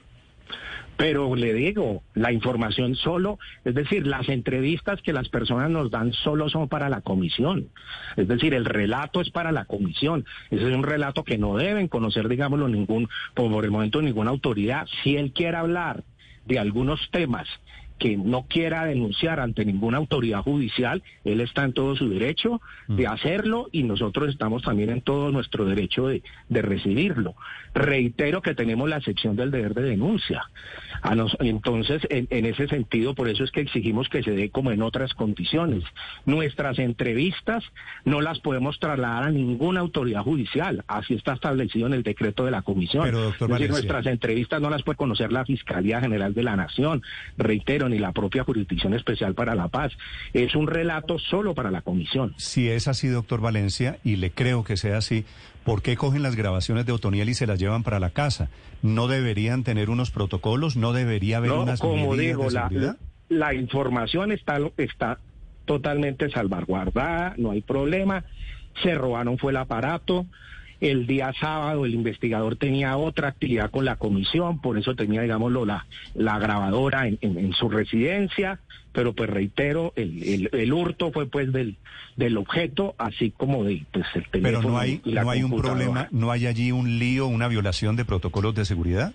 Pero 0.97 1.35
le 1.35 1.53
digo, 1.53 2.03
la 2.15 2.33
información 2.33 2.95
solo, 2.95 3.39
es 3.65 3.75
decir, 3.75 4.07
las 4.07 4.29
entrevistas 4.29 5.03
que 5.03 5.13
las 5.13 5.29
personas 5.29 5.71
nos 5.71 5.91
dan 5.91 6.13
solo 6.13 6.49
son 6.49 6.69
para 6.69 6.89
la 6.89 7.01
comisión. 7.01 7.69
Es 8.17 8.29
decir, 8.29 8.55
el 8.55 8.65
relato 8.65 9.21
es 9.21 9.31
para 9.31 9.51
la 9.51 9.65
comisión. 9.65 10.25
Ese 10.51 10.69
es 10.69 10.77
un 10.77 10.85
relato 10.85 11.25
que 11.25 11.39
no 11.39 11.57
deben 11.57 11.89
conocer, 11.89 12.29
digámoslo, 12.29 12.69
ningún, 12.69 13.09
por 13.35 13.65
el 13.65 13.71
momento 13.71 14.01
ninguna 14.03 14.31
autoridad. 14.31 14.87
Si 15.03 15.17
él 15.17 15.33
quiere 15.33 15.57
hablar 15.57 16.05
de 16.47 16.59
algunos 16.59 17.01
temas 17.11 17.49
que 17.99 18.17
no 18.17 18.47
quiera 18.49 18.85
denunciar 18.85 19.41
ante 19.41 19.65
ninguna 19.65 19.99
autoridad 19.99 20.43
judicial, 20.43 21.03
él 21.25 21.41
está 21.41 21.65
en 21.65 21.73
todo 21.73 21.97
su 21.97 22.09
derecho 22.09 22.61
de 22.89 23.07
mm. 23.07 23.11
hacerlo 23.11 23.69
y 23.73 23.85
nosotros 23.85 24.29
estamos 24.29 24.63
también 24.63 24.91
en 24.91 25.01
todo 25.01 25.31
nuestro 25.31 25.65
derecho 25.65 26.09
de, 26.09 26.23
de 26.49 26.63
recibirlo. 26.63 27.35
Reitero 27.75 28.43
que 28.43 28.55
tenemos 28.55 28.89
la 28.89 29.01
sección 29.01 29.37
del 29.37 29.51
deber 29.51 29.75
de 29.75 29.83
denuncia. 29.83 30.43
A 31.03 31.15
nos, 31.15 31.37
entonces, 31.41 32.03
en, 32.09 32.27
en, 32.31 32.47
ese 32.47 32.69
sentido, 32.69 33.15
por 33.15 33.29
eso 33.29 33.45
es 33.45 33.51
que 33.51 33.61
exigimos 33.61 34.09
que 34.09 34.23
se 34.23 34.31
dé 34.31 34.51
como 34.51 34.71
en 34.71 34.83
otras 34.83 35.13
condiciones. 35.15 35.85
Nuestras 36.25 36.79
entrevistas 36.79 37.65
no 38.05 38.21
las 38.21 38.41
podemos 38.41 38.79
trasladar 38.79 39.25
a 39.25 39.31
ninguna 39.31 39.81
autoridad 39.81 40.23
judicial. 40.23 40.85
Así 40.87 41.15
está 41.15 41.35
establecido 41.35 41.87
en 41.87 41.95
el 41.95 42.03
decreto 42.03 42.45
de 42.45 42.51
la 42.51 42.63
comisión. 42.63 43.05
Pero, 43.05 43.23
doctor 43.23 43.51
es 43.51 43.59
decir, 43.59 43.71
nuestras 43.71 44.07
entrevistas 44.07 44.61
no 44.61 44.71
las 44.71 44.83
puede 44.83 44.97
conocer 44.97 45.33
la 45.33 45.45
Fiscalía 45.45 46.01
General 46.01 46.33
de 46.33 46.43
la 46.43 46.57
Nación. 46.57 47.03
Reitero 47.37 47.89
ni 47.95 48.01
la 48.01 48.13
propia 48.13 48.43
Jurisdicción 48.43 48.93
Especial 48.93 49.35
para 49.35 49.55
la 49.55 49.69
Paz. 49.69 49.93
Es 50.33 50.55
un 50.57 50.67
relato 50.67 51.19
solo 51.19 51.55
para 51.55 51.71
la 51.71 51.81
comisión. 51.83 52.35
Si 52.37 52.69
es 52.69 52.89
así, 52.89 53.09
doctor 53.09 53.41
Valencia, 53.41 53.99
y 54.03 54.17
le 54.17 54.33
creo 54.33 54.65
que 54.65 54.77
sea 54.77 54.99
así, 54.99 55.25
¿por 55.65 55.81
qué 55.81 55.97
cogen 55.97 56.23
las 56.23 56.35
grabaciones 56.35 56.87
de 56.87 56.93
Otoniel 56.93 57.29
y 57.29 57.35
se 57.35 57.47
las 57.47 57.59
llevan 57.59 57.85
para 57.85 58.01
la 58.01 58.11
casa? 58.11 58.51
¿No 58.83 59.07
deberían 59.07 59.63
tener 59.63 59.91
unos 59.91 60.11
protocolos? 60.11 60.77
¿No 60.77 60.93
debería 60.93 61.37
haber 61.37 61.53
unas 61.53 61.81
como 61.81 62.17
digo, 62.17 62.51
La, 62.51 62.97
la 63.29 63.55
información 63.55 64.33
está, 64.33 64.59
está 64.77 65.19
totalmente 65.65 66.29
salvaguardada, 66.31 67.35
no 67.39 67.53
hay 67.53 67.63
problema. 67.63 68.25
Se 68.83 68.95
robaron 68.95 69.39
fue 69.39 69.53
el 69.53 69.59
aparato. 69.59 70.27
El 70.85 71.07
día 71.07 71.33
sábado 71.41 71.87
el 71.87 71.95
investigador 71.95 72.57
tenía 72.57 72.99
otra 72.99 73.29
actividad 73.29 73.71
con 73.71 73.87
la 73.87 73.97
comisión, 73.97 74.61
por 74.61 74.77
eso 74.77 74.95
tenía, 74.95 75.23
digámoslo, 75.23 75.65
la, 75.65 75.87
la 76.15 76.39
grabadora 76.39 77.09
en, 77.09 77.53
su 77.55 77.71
residencia, 77.71 78.61
pero 78.93 79.15
pues 79.15 79.31
reitero, 79.31 79.95
el, 79.97 80.51
el, 80.53 80.73
hurto 80.75 81.11
fue 81.11 81.25
pues 81.25 81.51
del, 81.55 81.77
del 82.17 82.37
objeto, 82.37 82.95
así 82.99 83.31
como 83.31 83.65
de 83.65 83.83
pues, 83.93 84.05
el 84.15 84.29
teléfono. 84.29 84.59
Pero 84.59 84.71
no 84.73 84.79
hay, 84.79 85.01
no 85.07 85.31
hay 85.31 85.43
un 85.43 85.57
problema, 85.57 86.09
no 86.11 86.31
hay 86.31 86.47
allí 86.47 86.71
un 86.71 86.99
lío, 86.99 87.29
una 87.29 87.49
violación 87.49 87.97
de 87.97 88.05
protocolos 88.05 88.55
de 88.55 88.67
seguridad. 88.67 89.15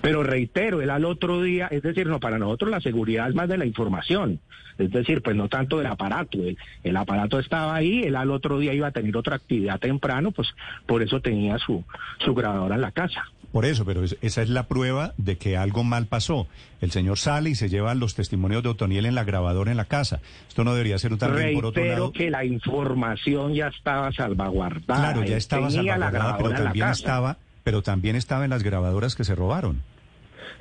Pero 0.00 0.22
reitero, 0.22 0.82
él 0.82 0.90
al 0.90 1.04
otro 1.04 1.42
día, 1.42 1.68
es 1.70 1.82
decir, 1.82 2.06
no, 2.06 2.20
para 2.20 2.38
nosotros 2.38 2.70
la 2.70 2.80
seguridad 2.80 3.28
es 3.28 3.34
más 3.34 3.48
de 3.48 3.58
la 3.58 3.66
información, 3.66 4.40
es 4.78 4.90
decir, 4.90 5.22
pues 5.22 5.36
no 5.36 5.48
tanto 5.48 5.78
del 5.78 5.86
aparato, 5.86 6.38
el, 6.84 6.96
aparato 6.96 7.38
estaba 7.38 7.74
ahí, 7.74 8.02
él 8.04 8.16
al 8.16 8.30
otro 8.30 8.58
día 8.58 8.72
iba 8.74 8.86
a 8.88 8.92
tener 8.92 9.16
otra 9.16 9.36
actividad 9.36 9.80
temprano, 9.80 10.30
pues 10.30 10.48
por 10.86 11.02
eso 11.02 11.20
tenía 11.20 11.58
su, 11.58 11.84
su 12.24 12.34
grabadora 12.34 12.76
en 12.76 12.82
la 12.82 12.92
casa. 12.92 13.24
Por 13.52 13.64
eso, 13.64 13.86
pero 13.86 14.04
esa 14.04 14.42
es 14.42 14.50
la 14.50 14.64
prueba 14.64 15.14
de 15.16 15.38
que 15.38 15.56
algo 15.56 15.82
mal 15.82 16.06
pasó. 16.06 16.46
El 16.82 16.90
señor 16.90 17.18
sale 17.18 17.50
y 17.50 17.54
se 17.54 17.70
lleva 17.70 17.94
los 17.94 18.14
testimonios 18.14 18.62
de 18.62 18.68
Otoniel 18.68 19.06
en 19.06 19.14
la 19.14 19.24
grabadora 19.24 19.70
en 19.70 19.78
la 19.78 19.86
casa. 19.86 20.20
Esto 20.48 20.64
no 20.64 20.74
debería 20.74 20.98
ser 20.98 21.12
un 21.12 21.18
también 21.18 21.54
por 21.54 21.66
otro 21.66 21.82
lado. 21.82 22.12
que 22.12 22.30
la 22.30 22.44
información 22.44 23.54
ya 23.54 23.68
estaba 23.68 24.12
salvaguardada. 24.12 25.00
Claro, 25.00 25.24
ya 25.24 25.38
estaba 25.38 25.70
salvaguardada, 25.70 26.36
pero 26.36 26.50
también 26.50 26.88
estaba, 26.88 27.38
pero 27.64 27.82
también 27.82 28.16
estaba 28.16 28.44
en 28.44 28.50
las 28.50 28.62
grabadoras 28.62 29.14
que 29.14 29.24
se 29.24 29.34
robaron. 29.34 29.82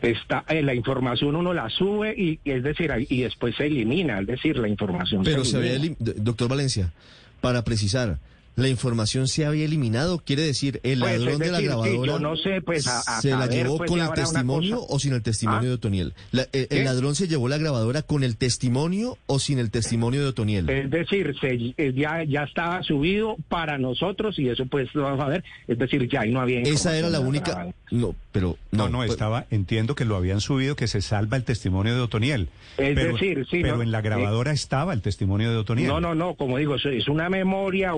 Está 0.01 0.43
eh, 0.49 0.61
la 0.61 0.75
información 0.75 1.35
uno 1.35 1.53
la 1.53 1.69
sube 1.69 2.13
y, 2.15 2.39
es 2.45 2.63
decir 2.63 2.91
y 3.09 3.21
después 3.21 3.55
se 3.55 3.65
elimina 3.65 4.19
es 4.19 4.27
decir 4.27 4.57
la 4.57 4.67
información 4.67 5.23
pero 5.23 5.43
se, 5.43 5.57
había 5.57 5.79
doctor 5.97 6.47
Valencia 6.49 6.93
para 7.41 7.63
precisar 7.63 8.19
la 8.57 8.69
información 8.69 9.27
se 9.27 9.45
había 9.45 9.65
eliminado, 9.65 10.17
quiere 10.17 10.41
decir, 10.41 10.81
el 10.81 10.99
pues, 10.99 11.19
ladrón 11.19 11.39
de 11.39 11.51
la 11.51 11.61
grabadora 11.61 12.17
no 12.17 12.35
sé, 12.35 12.59
pues, 12.63 12.85
se 13.21 13.29
la 13.29 13.45
llevó 13.45 13.77
pues, 13.77 13.89
con 13.89 14.01
el 14.01 14.09
testimonio 14.11 14.83
o 14.89 14.97
sin 14.97 15.13
el 15.13 15.21
testimonio 15.21 15.59
¿Ah? 15.59 15.65
de 15.65 15.73
Otoniel. 15.73 16.13
Eh, 16.33 16.67
el, 16.71 16.85
ladrón 16.85 17.13
se 17.13 17.27
llevó 17.27 17.49
la 17.49 17.59
grabadora 17.59 18.01
con 18.01 18.23
el 18.23 18.35
testimonio 18.35 19.19
o 19.27 19.37
sin 19.37 19.59
el 19.59 19.69
testimonio 19.69 20.21
de 20.21 20.27
Otoniel. 20.29 20.67
Es 20.71 20.89
decir, 20.89 21.35
se, 21.39 21.75
eh, 21.77 21.93
ya, 21.95 22.23
ya 22.23 22.43
estaba 22.45 22.81
subido 22.81 23.37
para 23.47 23.77
nosotros 23.77 24.39
y 24.39 24.49
eso 24.49 24.65
pues 24.65 24.93
lo 24.95 25.03
vamos 25.03 25.23
a 25.23 25.27
ver. 25.27 25.43
Es 25.67 25.77
decir, 25.77 26.09
ya 26.09 26.21
ahí 26.21 26.31
no 26.31 26.41
había. 26.41 26.61
Esa 26.61 26.97
era 26.97 27.11
la 27.11 27.19
única. 27.19 27.67
No, 27.91 28.15
pero 28.31 28.57
no, 28.71 28.89
no, 28.89 28.97
pues 28.97 29.11
estaba. 29.11 29.45
Entiendo 29.51 29.93
que 29.93 30.03
lo 30.03 30.15
habían 30.15 30.41
subido, 30.41 30.75
que 30.75 30.87
se 30.87 31.01
salva 31.01 31.37
el 31.37 31.43
testimonio 31.43 31.93
de 31.93 32.01
Otoniel. 32.01 32.49
Es 32.77 32.95
decir, 32.95 33.45
sí. 33.51 33.59
Pero 33.61 33.83
en 33.83 33.91
la 33.91 34.01
grabadora 34.01 34.51
estaba 34.51 34.93
el 34.93 35.03
testimonio 35.03 35.51
de 35.51 35.57
Otoniel. 35.57 35.89
No, 35.89 36.01
no, 36.01 36.15
no. 36.15 36.33
Como 36.33 36.57
digo, 36.57 36.75
es 36.75 37.07
una 37.07 37.29
memoria, 37.29 37.93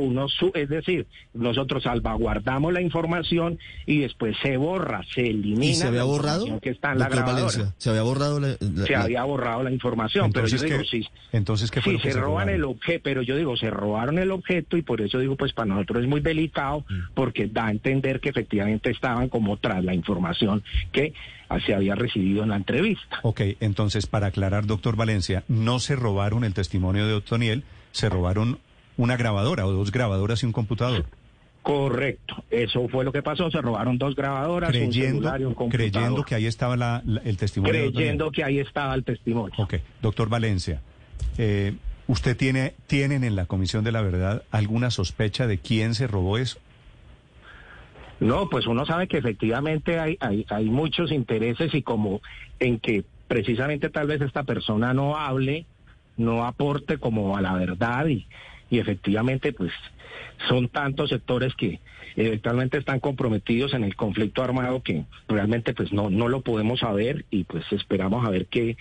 es 0.54 0.70
decir, 0.70 1.08
nosotros 1.34 1.84
salvaguardamos 1.84 2.74
la 2.74 2.82
información 2.82 3.60
y 3.86 4.00
después 4.00 4.36
se 4.42 4.58
borra, 4.58 5.02
se 5.14 5.22
elimina. 5.22 5.66
¿Y 5.66 5.76
se 5.76 5.88
había 5.88 6.04
borrado? 6.04 6.60
Que 6.60 6.70
está 6.70 6.92
en 6.92 7.00
la 7.00 7.10
grabadora. 7.10 7.74
se 7.78 7.90
había 7.90 8.02
borrado 8.02 8.40
la, 8.40 8.58
Se 8.86 8.96
había 8.96 9.24
borrado 9.24 9.64
la 9.64 9.72
información, 9.72 10.28
entonces, 10.28 10.62
pero 10.62 10.70
yo 10.70 10.78
digo, 10.78 10.90
sí. 10.90 11.08
Entonces, 11.32 11.72
¿qué 11.72 11.82
fue 11.82 11.94
sí, 11.94 12.12
se, 12.12 12.14
roban 12.14 12.50
el 12.50 12.64
objeto, 12.64 13.02
pero 13.04 13.22
yo 13.22 13.36
digo, 13.36 13.58
se 13.58 13.70
robaron 13.70 14.20
el 14.20 14.32
objeto 14.32 14.78
y 14.78 14.82
por 14.82 15.02
eso 15.02 15.20
digo, 15.20 15.36
pues 15.36 15.54
para 15.54 15.68
nosotros 15.68 16.04
es 16.04 16.10
muy 16.10 16.22
delicado 16.22 16.86
mm. 16.90 17.14
porque 17.14 17.48
da 17.48 17.68
a 17.68 17.72
entender 17.72 18.20
que 18.20 18.30
efectivamente 18.30 18.92
estaban 18.92 19.30
como 19.30 19.58
tras 19.58 19.84
la 19.84 19.94
información 19.94 20.64
que 20.92 21.14
se 21.66 21.74
había 21.74 21.96
recibido 21.96 22.44
en 22.44 22.50
la 22.50 22.56
entrevista. 22.56 23.20
Ok, 23.24 23.42
entonces, 23.60 24.06
para 24.06 24.28
aclarar, 24.28 24.66
doctor 24.66 24.96
Valencia, 24.96 25.44
no 25.48 25.80
se 25.80 25.96
robaron 25.96 26.44
el 26.44 26.54
testimonio 26.54 27.08
de 27.08 27.14
Otoniel, 27.14 27.64
se 27.92 28.10
robaron 28.10 28.60
una 29.00 29.16
grabadora 29.16 29.66
o 29.66 29.72
dos 29.72 29.92
grabadoras 29.94 30.44
y 30.44 30.46
un 30.46 30.52
computador. 30.52 31.06
Correcto, 31.62 32.44
eso 32.50 32.90
fue 32.90 33.06
lo 33.06 33.14
que 33.14 33.22
pasó, 33.22 33.50
se 33.50 33.62
robaron 33.62 33.98
dos 33.98 34.14
grabadoras, 34.14 34.72
creyendo, 34.72 34.98
un 34.98 35.02
celular 35.02 35.42
y 35.42 35.44
un 35.46 35.54
computador. 35.54 35.92
Creyendo 35.92 36.24
que 36.24 36.36
ahí 36.36 36.46
estaba 36.46 37.02
el 37.24 37.38
testimonio. 37.38 37.92
Creyendo 37.92 38.32
que 38.32 38.44
ahí 38.44 38.60
estaba 38.60 38.94
el 38.96 39.06
testimonio. 39.06 39.56
Ok, 39.58 39.76
doctor 40.02 40.28
Valencia, 40.28 40.82
eh, 41.38 41.76
¿usted 42.08 42.36
tiene, 42.36 42.74
tienen 42.88 43.24
en 43.24 43.38
la 43.38 43.46
Comisión 43.46 43.86
de 43.86 43.94
la 43.94 44.02
Verdad 44.02 44.44
alguna 44.52 44.92
sospecha 44.92 45.48
de 45.48 45.60
quién 45.60 45.96
se 45.96 46.06
robó 46.06 46.38
eso? 46.38 46.60
No, 48.20 48.50
pues 48.50 48.68
uno 48.68 48.86
sabe 48.86 49.08
que 49.08 49.18
efectivamente 49.18 49.98
hay, 49.98 50.18
hay, 50.20 50.46
hay 50.50 50.66
muchos 50.66 51.14
intereses 51.14 51.74
y 51.74 51.84
como 51.84 52.22
en 52.60 52.80
que 52.80 53.06
precisamente 53.30 53.90
tal 53.90 54.08
vez 54.08 54.20
esta 54.20 54.44
persona 54.44 54.94
no 54.94 55.16
hable, 55.16 55.66
no 56.18 56.46
aporte 56.46 56.98
como 56.98 57.38
a 57.38 57.42
la 57.42 57.54
verdad 57.54 58.08
y, 58.08 58.28
y 58.70 58.80
efectivamente 58.80 59.54
pues 59.54 59.72
son 60.48 60.70
tantos 60.70 61.10
sectores 61.10 61.54
que 61.56 61.80
eventualmente 62.16 62.78
están 62.78 63.00
comprometidos 63.00 63.74
en 63.74 63.84
el 63.84 63.96
conflicto 63.96 64.44
armado 64.44 64.84
que 64.84 65.06
realmente 65.28 65.74
pues 65.74 65.92
no, 65.92 66.10
no 66.10 66.28
lo 66.28 66.42
podemos 66.42 66.80
saber 66.80 67.26
y 67.30 67.44
pues 67.44 67.64
esperamos 67.72 68.26
a 68.26 68.30
ver 68.30 68.48
qué, 68.48 68.78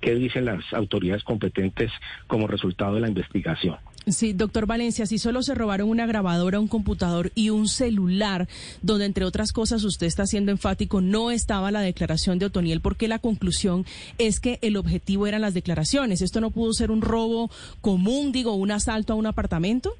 qué 0.00 0.14
dicen 0.14 0.44
las 0.44 0.72
autoridades 0.72 1.24
competentes 1.24 1.90
como 2.26 2.46
resultado 2.46 2.94
de 2.94 3.00
la 3.00 3.08
investigación. 3.08 3.76
Sí, 4.06 4.32
doctor 4.32 4.66
Valencia, 4.66 5.06
si 5.06 5.18
solo 5.18 5.42
se 5.42 5.54
robaron 5.54 5.88
una 5.88 6.06
grabadora, 6.06 6.58
un 6.58 6.66
computador 6.66 7.30
y 7.36 7.50
un 7.50 7.68
celular, 7.68 8.48
donde 8.82 9.04
entre 9.04 9.24
otras 9.24 9.52
cosas 9.52 9.84
usted 9.84 10.08
está 10.08 10.26
siendo 10.26 10.50
enfático, 10.50 11.00
no 11.00 11.30
estaba 11.30 11.70
la 11.70 11.80
declaración 11.80 12.40
de 12.40 12.46
Otoniel, 12.46 12.80
porque 12.80 13.06
la 13.06 13.20
conclusión 13.20 13.84
es 14.18 14.40
que 14.40 14.58
el 14.62 14.76
objetivo 14.76 15.28
eran 15.28 15.42
las 15.42 15.54
declaraciones. 15.54 16.20
¿Esto 16.20 16.40
no 16.40 16.50
pudo 16.50 16.72
ser 16.72 16.90
un 16.90 17.00
robo 17.00 17.48
común, 17.80 18.32
digo, 18.32 18.54
un 18.54 18.72
asalto 18.72 19.12
a 19.12 19.16
un 19.16 19.26
apartamento? 19.26 19.94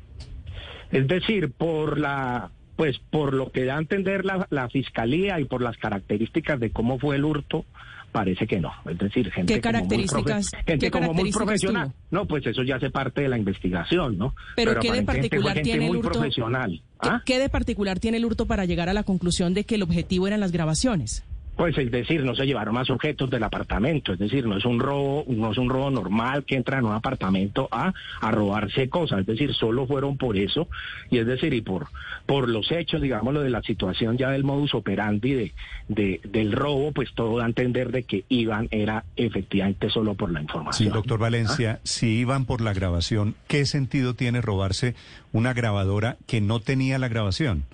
Es 0.90 1.06
decir, 1.06 1.52
por 1.52 1.98
la 1.98 2.50
pues 2.74 2.98
por 3.10 3.34
lo 3.34 3.52
que 3.52 3.64
da 3.64 3.76
a 3.76 3.78
entender 3.78 4.24
la, 4.24 4.48
la 4.50 4.68
fiscalía 4.68 5.38
y 5.38 5.44
por 5.44 5.62
las 5.62 5.76
características 5.76 6.58
de 6.58 6.70
cómo 6.70 6.98
fue 6.98 7.16
el 7.16 7.24
hurto, 7.24 7.64
parece 8.12 8.46
que 8.46 8.60
no. 8.60 8.70
Es 8.88 8.98
decir, 8.98 9.30
gente, 9.32 9.54
¿Qué 9.54 9.60
características, 9.60 10.50
como, 10.50 10.62
muy, 10.62 10.66
gente 10.66 10.90
como 10.90 11.14
muy 11.14 11.32
profesional. 11.32 11.92
No, 12.10 12.26
pues 12.26 12.46
eso 12.46 12.62
ya 12.62 12.76
hace 12.76 12.90
parte 12.90 13.22
de 13.22 13.28
la 13.28 13.38
investigación, 13.38 14.18
¿no? 14.18 14.34
Pero, 14.54 14.78
¿qué 14.78 14.92
de 14.92 15.02
particular 15.02 15.60
tiene 15.62 15.86
el 15.86 15.96
hurto? 15.96 16.12
Profesional. 16.12 16.82
¿Ah? 17.00 17.22
¿Qué 17.24 17.38
de 17.38 17.48
particular 17.48 17.98
tiene 17.98 18.18
el 18.18 18.24
hurto 18.24 18.46
para 18.46 18.64
llegar 18.66 18.88
a 18.88 18.92
la 18.92 19.02
conclusión 19.02 19.54
de 19.54 19.64
que 19.64 19.74
el 19.76 19.82
objetivo 19.82 20.26
eran 20.26 20.40
las 20.40 20.52
grabaciones? 20.52 21.24
Pues 21.56 21.76
es 21.76 21.90
decir, 21.90 22.24
no 22.24 22.34
se 22.34 22.46
llevaron 22.46 22.74
más 22.74 22.88
objetos 22.90 23.28
del 23.30 23.42
apartamento, 23.42 24.12
es 24.14 24.18
decir, 24.18 24.46
no 24.46 24.56
es 24.56 24.64
un 24.64 24.80
robo, 24.80 25.24
no 25.28 25.52
es 25.52 25.58
un 25.58 25.68
robo 25.68 25.90
normal 25.90 26.44
que 26.44 26.56
entra 26.56 26.78
en 26.78 26.86
un 26.86 26.92
apartamento 26.92 27.68
a, 27.70 27.92
a 28.20 28.30
robarse 28.30 28.88
cosas, 28.88 29.20
es 29.20 29.26
decir, 29.26 29.52
solo 29.54 29.86
fueron 29.86 30.16
por 30.16 30.36
eso, 30.36 30.68
y 31.10 31.18
es 31.18 31.26
decir, 31.26 31.52
y 31.52 31.60
por, 31.60 31.88
por 32.26 32.48
los 32.48 32.72
hechos, 32.72 33.02
digamos, 33.02 33.34
lo 33.34 33.42
de 33.42 33.50
la 33.50 33.62
situación 33.62 34.16
ya 34.16 34.30
del 34.30 34.44
modus 34.44 34.74
operandi 34.74 35.34
de, 35.34 35.54
de, 35.88 36.20
del 36.24 36.52
robo, 36.52 36.92
pues 36.92 37.12
todo 37.14 37.38
da 37.38 37.44
a 37.44 37.48
entender 37.48 37.92
de 37.92 38.04
que 38.04 38.24
iban 38.28 38.68
era 38.70 39.04
efectivamente 39.16 39.90
solo 39.90 40.14
por 40.14 40.32
la 40.32 40.40
información. 40.40 40.88
Sí, 40.88 40.92
doctor 40.92 41.18
Valencia, 41.18 41.80
si 41.84 42.18
iban 42.18 42.46
por 42.46 42.60
la 42.60 42.72
grabación, 42.72 43.34
¿qué 43.46 43.66
sentido 43.66 44.14
tiene 44.14 44.40
robarse 44.40 44.94
una 45.32 45.52
grabadora 45.52 46.16
que 46.26 46.40
no 46.40 46.60
tenía 46.60 46.98
la 46.98 47.08
grabación? 47.08 47.64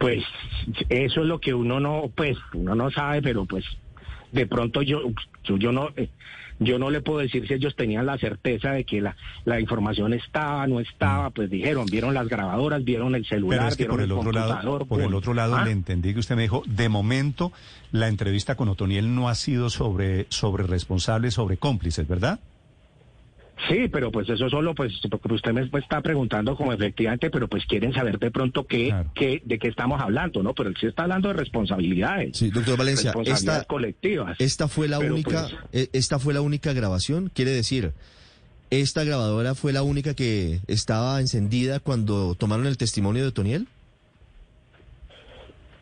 Pues 0.00 0.24
eso 0.88 1.20
es 1.20 1.26
lo 1.26 1.40
que 1.42 1.52
uno 1.52 1.78
no, 1.78 2.10
pues 2.14 2.38
uno 2.54 2.74
no 2.74 2.90
sabe, 2.90 3.20
pero 3.20 3.44
pues 3.44 3.66
de 4.32 4.46
pronto 4.46 4.80
yo, 4.80 5.02
yo, 5.44 5.72
no, 5.72 5.90
eh, 5.94 6.08
yo 6.58 6.78
no 6.78 6.88
le 6.88 7.02
puedo 7.02 7.18
decir 7.18 7.46
si 7.46 7.52
ellos 7.52 7.76
tenían 7.76 8.06
la 8.06 8.16
certeza 8.16 8.72
de 8.72 8.84
que 8.84 9.02
la, 9.02 9.14
la 9.44 9.60
información 9.60 10.14
estaba, 10.14 10.66
no 10.66 10.80
estaba, 10.80 11.28
mm. 11.28 11.32
pues 11.34 11.50
dijeron, 11.50 11.84
vieron 11.84 12.14
las 12.14 12.28
grabadoras, 12.28 12.82
vieron 12.82 13.14
el 13.14 13.26
celular, 13.26 13.76
vieron 13.76 13.94
por 13.94 14.02
el, 14.02 14.12
otro 14.12 14.32
lado, 14.32 14.86
por 14.86 15.02
el 15.02 15.12
otro 15.12 15.34
lado 15.34 15.62
le 15.62 15.70
entendí 15.70 16.14
que 16.14 16.20
usted 16.20 16.34
me 16.34 16.42
dijo, 16.42 16.62
de 16.64 16.88
momento 16.88 17.52
la 17.92 18.08
entrevista 18.08 18.54
con 18.54 18.70
Otoniel 18.70 19.14
no 19.14 19.28
ha 19.28 19.34
sido 19.34 19.68
sobre, 19.68 20.28
sobre 20.30 20.64
responsables, 20.64 21.34
sobre 21.34 21.58
cómplices, 21.58 22.08
¿verdad? 22.08 22.40
Sí, 23.68 23.88
pero 23.88 24.10
pues 24.10 24.28
eso 24.28 24.48
solo, 24.48 24.74
pues, 24.74 24.92
porque 25.10 25.34
usted 25.34 25.52
me 25.52 25.68
está 25.78 26.00
preguntando 26.00 26.56
como 26.56 26.72
efectivamente, 26.72 27.30
pero 27.30 27.48
pues 27.48 27.66
quieren 27.66 27.92
saber 27.92 28.18
de 28.18 28.30
pronto 28.30 28.66
qué, 28.66 28.94
qué, 29.14 29.42
de 29.44 29.58
qué 29.58 29.68
estamos 29.68 30.00
hablando, 30.00 30.42
¿no? 30.42 30.54
Pero 30.54 30.70
él 30.70 30.76
sí 30.80 30.86
está 30.86 31.02
hablando 31.02 31.28
de 31.28 31.34
responsabilidades. 31.34 32.36
Sí, 32.36 32.50
doctor 32.50 32.78
Valencia, 32.78 33.12
esta, 33.24 33.64
colectivas. 33.64 34.36
Esta 34.40 34.68
fue 34.68 34.88
la 34.88 34.98
única, 34.98 35.48
pues, 35.48 35.54
e, 35.72 35.90
esta 35.92 36.18
fue 36.18 36.32
la 36.32 36.40
única 36.40 36.72
grabación, 36.72 37.30
quiere 37.34 37.50
decir, 37.50 37.92
esta 38.70 39.04
grabadora 39.04 39.54
fue 39.54 39.72
la 39.72 39.82
única 39.82 40.14
que 40.14 40.60
estaba 40.68 41.20
encendida 41.20 41.80
cuando 41.80 42.34
tomaron 42.36 42.66
el 42.66 42.76
testimonio 42.76 43.24
de 43.24 43.32
Toniel. 43.32 43.66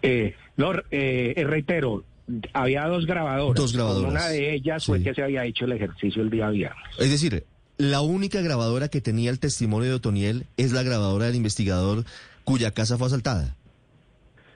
Eh, 0.03 0.35
no, 0.57 0.73
eh, 0.91 1.35
eh, 1.37 1.45
reitero, 1.45 2.05
había 2.53 2.87
dos 2.87 3.07
grabadoras. 3.07 3.57
Dos 3.57 3.73
grabadoras. 3.75 4.11
Una 4.11 4.29
de 4.29 4.55
ellas 4.55 4.85
fue 4.85 5.03
que 5.03 5.15
se 5.15 5.23
había 5.23 5.45
hecho 5.45 5.65
el 5.67 5.73
ejercicio 5.73 6.23
el 6.23 6.31
día 6.31 6.49
viernes. 6.49 6.85
Es 6.99 7.11
decir, 7.11 7.45
la 7.79 8.01
única 8.01 8.43
grabadora 8.43 8.89
que 8.89 9.01
tenía 9.01 9.31
el 9.31 9.39
testimonio 9.39 9.89
de 9.89 9.95
Otoniel 9.95 10.47
es 10.57 10.73
la 10.73 10.83
grabadora 10.83 11.27
del 11.27 11.37
investigador 11.37 12.05
cuya 12.45 12.73
casa 12.73 12.99
fue 12.99 13.07
asaltada. 13.07 13.55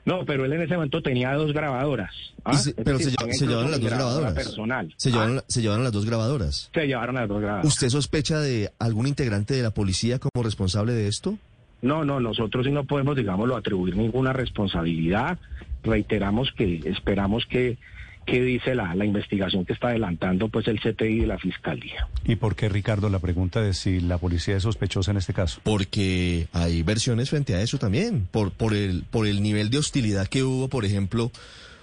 No, 0.04 0.24
pero 0.24 0.44
él 0.44 0.52
en 0.52 0.62
ese 0.62 0.74
momento 0.74 1.00
tenía 1.00 1.32
dos 1.34 1.52
grabadoras. 1.52 2.10
¿ah? 2.44 2.58
pero 2.84 2.98
se, 2.98 3.10
llevaron 3.46 3.70
las 3.70 3.80
dos 3.80 3.90
grabadoras. 3.90 4.34
Personal. 4.34 4.92
Se, 4.96 5.10
llevaron, 5.12 5.38
¿Ah? 5.38 5.44
se 5.46 5.62
llevaron 5.62 5.84
las 5.84 5.92
dos 5.92 6.04
grabadoras. 6.04 6.70
Se 6.74 6.86
llevaron 6.86 7.14
las 7.14 7.28
dos 7.28 7.40
grabadoras. 7.40 7.72
¿Usted 7.72 7.88
sospecha 7.88 8.40
de 8.40 8.72
algún 8.80 9.06
integrante 9.06 9.54
de 9.54 9.62
la 9.62 9.70
policía 9.70 10.18
como 10.18 10.42
responsable 10.42 10.92
de 10.92 11.06
esto? 11.06 11.38
No, 11.82 12.04
no, 12.04 12.18
nosotros 12.18 12.66
sí 12.66 12.72
no 12.72 12.84
podemos, 12.84 13.16
digámoslo, 13.16 13.56
atribuir 13.56 13.96
ninguna 13.96 14.32
responsabilidad. 14.32 15.38
Reiteramos 15.84 16.52
que 16.52 16.80
esperamos 16.86 17.46
que 17.46 17.78
qué 18.26 18.42
dice 18.42 18.74
la, 18.74 18.94
la 18.94 19.04
investigación 19.04 19.64
que 19.64 19.72
está 19.72 19.88
adelantando 19.88 20.48
pues 20.48 20.68
el 20.68 20.80
CTI 20.80 21.22
y 21.22 21.26
la 21.26 21.38
Fiscalía. 21.38 22.06
¿Y 22.24 22.36
por 22.36 22.54
qué, 22.54 22.68
Ricardo, 22.68 23.08
la 23.08 23.18
pregunta 23.18 23.60
de 23.60 23.74
si 23.74 24.00
la 24.00 24.18
policía 24.18 24.56
es 24.56 24.62
sospechosa 24.62 25.10
en 25.10 25.16
este 25.16 25.32
caso? 25.32 25.60
Porque 25.62 26.46
hay 26.52 26.82
versiones 26.82 27.30
frente 27.30 27.54
a 27.54 27.62
eso 27.62 27.78
también, 27.78 28.26
por, 28.30 28.52
por, 28.52 28.74
el, 28.74 29.04
por 29.10 29.26
el 29.26 29.42
nivel 29.42 29.70
de 29.70 29.78
hostilidad 29.78 30.26
que 30.26 30.42
hubo, 30.42 30.68
por 30.68 30.84
ejemplo, 30.84 31.30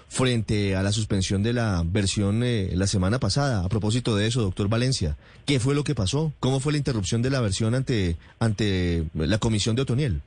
frente 0.08 0.74
a 0.74 0.82
la 0.82 0.90
suspensión 0.90 1.42
de 1.42 1.52
la 1.52 1.82
versión 1.84 2.42
eh, 2.42 2.70
la 2.74 2.86
semana 2.86 3.20
pasada. 3.20 3.64
A 3.64 3.68
propósito 3.68 4.16
de 4.16 4.26
eso, 4.26 4.42
doctor 4.42 4.68
Valencia, 4.68 5.16
¿qué 5.46 5.60
fue 5.60 5.74
lo 5.74 5.84
que 5.84 5.94
pasó? 5.94 6.32
¿Cómo 6.40 6.58
fue 6.58 6.72
la 6.72 6.78
interrupción 6.78 7.22
de 7.22 7.30
la 7.30 7.40
versión 7.40 7.74
ante, 7.74 8.16
ante 8.40 9.04
la 9.14 9.38
comisión 9.38 9.76
de 9.76 9.82
Otoniel? 9.82 10.20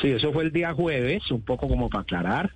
Sí, 0.00 0.08
eso 0.08 0.32
fue 0.32 0.44
el 0.44 0.52
día 0.52 0.72
jueves, 0.74 1.28
un 1.30 1.42
poco 1.42 1.68
como 1.68 1.88
para 1.88 2.02
aclarar 2.02 2.52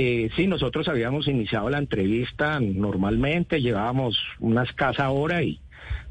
Eh, 0.00 0.30
sí, 0.36 0.46
nosotros 0.46 0.86
habíamos 0.86 1.26
iniciado 1.26 1.68
la 1.70 1.78
entrevista 1.78 2.60
normalmente, 2.60 3.60
llevábamos 3.60 4.16
una 4.38 4.62
escasa 4.62 5.10
hora 5.10 5.42
y 5.42 5.58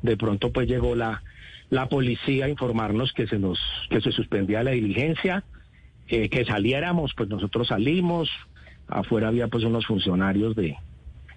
de 0.02 0.18
pronto 0.18 0.52
pues 0.52 0.68
llegó 0.68 0.94
la, 0.94 1.24
la 1.70 1.88
policía 1.88 2.46
a 2.46 2.50
informarnos 2.50 3.14
que 3.14 3.28
se 3.28 3.40
nos 3.40 3.58
que 3.90 4.02
se 4.02 4.12
suspendía 4.12 4.62
la 4.62 4.72
diligencia, 4.72 5.46
eh, 6.10 6.28
que 6.28 6.44
saliéramos, 6.44 7.14
pues 7.16 7.30
nosotros 7.30 7.70
salimos, 7.70 8.30
afuera 8.90 9.30
había 9.30 9.48
pues 9.48 9.64
unos 9.64 9.86
funcionarios 9.86 10.54
de 10.58 10.76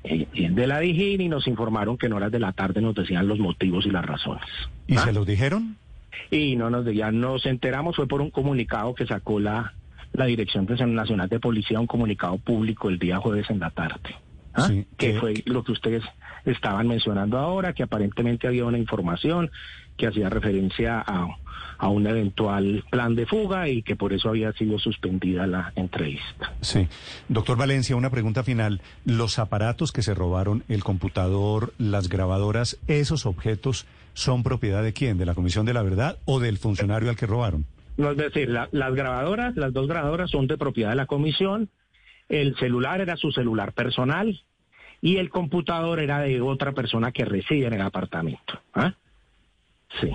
eh, 0.02 0.26
de 0.50 0.66
la 0.66 0.80
Dijín 0.80 1.20
y 1.20 1.28
nos 1.28 1.46
informaron 1.46 1.98
que 1.98 2.06
en 2.06 2.14
horas 2.14 2.32
de 2.32 2.40
la 2.40 2.50
tarde 2.50 2.80
nos 2.80 2.96
decían 2.96 3.28
los 3.28 3.38
motivos 3.38 3.86
y 3.86 3.90
las 3.90 4.04
razones. 4.04 4.42
¿Y 4.88 4.96
¿Ah? 4.96 5.02
se 5.04 5.12
los 5.12 5.24
dijeron? 5.24 5.76
Y 6.32 6.56
no 6.56 6.68
nos 6.68 6.84
ya 6.92 7.12
nos 7.12 7.46
enteramos, 7.46 7.94
fue 7.94 8.08
por 8.08 8.20
un 8.20 8.30
comunicado 8.30 8.92
que 8.96 9.06
sacó 9.06 9.38
la, 9.38 9.74
la 10.12 10.26
Dirección 10.26 10.66
Nacional 10.66 11.28
de 11.28 11.40
Policía, 11.40 11.80
un 11.80 11.86
comunicado 11.86 12.38
público 12.38 12.88
el 12.88 12.98
día 12.98 13.18
jueves 13.18 13.48
en 13.50 13.60
la 13.60 13.70
tarde. 13.70 14.16
¿ah? 14.54 14.66
Sí, 14.66 14.86
que 14.96 15.18
fue 15.18 15.42
lo 15.46 15.64
que 15.64 15.72
ustedes 15.72 16.02
estaban 16.44 16.88
mencionando 16.88 17.38
ahora, 17.38 17.72
que 17.72 17.82
aparentemente 17.82 18.46
había 18.46 18.64
una 18.64 18.78
información 18.78 19.50
que 19.96 20.06
hacía 20.06 20.30
referencia 20.30 21.02
a, 21.06 21.28
a 21.78 21.88
un 21.88 22.06
eventual 22.06 22.84
plan 22.90 23.14
de 23.14 23.26
fuga 23.26 23.68
y 23.68 23.82
que 23.82 23.96
por 23.96 24.12
eso 24.12 24.28
había 24.28 24.52
sido 24.52 24.78
suspendida 24.78 25.46
la 25.46 25.72
entrevista. 25.76 26.52
Sí. 26.60 26.88
Doctor 27.28 27.56
Valencia, 27.56 27.96
una 27.96 28.10
pregunta 28.10 28.42
final. 28.42 28.80
Los 29.04 29.38
aparatos 29.38 29.92
que 29.92 30.02
se 30.02 30.14
robaron, 30.14 30.62
el 30.68 30.84
computador, 30.84 31.72
las 31.78 32.08
grabadoras, 32.08 32.78
¿esos 32.86 33.26
objetos 33.26 33.86
son 34.14 34.42
propiedad 34.42 34.82
de 34.82 34.92
quién? 34.92 35.16
¿De 35.16 35.26
la 35.26 35.34
Comisión 35.34 35.64
de 35.64 35.74
la 35.74 35.82
Verdad 35.82 36.18
o 36.24 36.40
del 36.40 36.58
funcionario 36.58 37.08
al 37.08 37.16
que 37.16 37.26
robaron? 37.26 37.64
No, 38.00 38.12
es 38.12 38.16
decir, 38.16 38.48
la- 38.48 38.68
las 38.72 38.94
grabadoras, 38.94 39.54
las 39.56 39.72
dos 39.72 39.86
grabadoras 39.86 40.30
son 40.30 40.46
de 40.46 40.56
propiedad 40.56 40.90
de 40.90 40.96
la 40.96 41.06
comisión, 41.06 41.68
el 42.28 42.56
celular 42.56 43.00
era 43.00 43.16
su 43.16 43.30
celular 43.30 43.72
personal 43.74 44.42
y 45.02 45.16
el 45.18 45.28
computador 45.28 46.00
era 46.00 46.20
de 46.20 46.40
otra 46.40 46.72
persona 46.72 47.12
que 47.12 47.24
reside 47.24 47.66
en 47.66 47.74
el 47.74 47.82
apartamento. 47.82 48.60
¿ah? 48.74 48.94
Sí. 50.00 50.08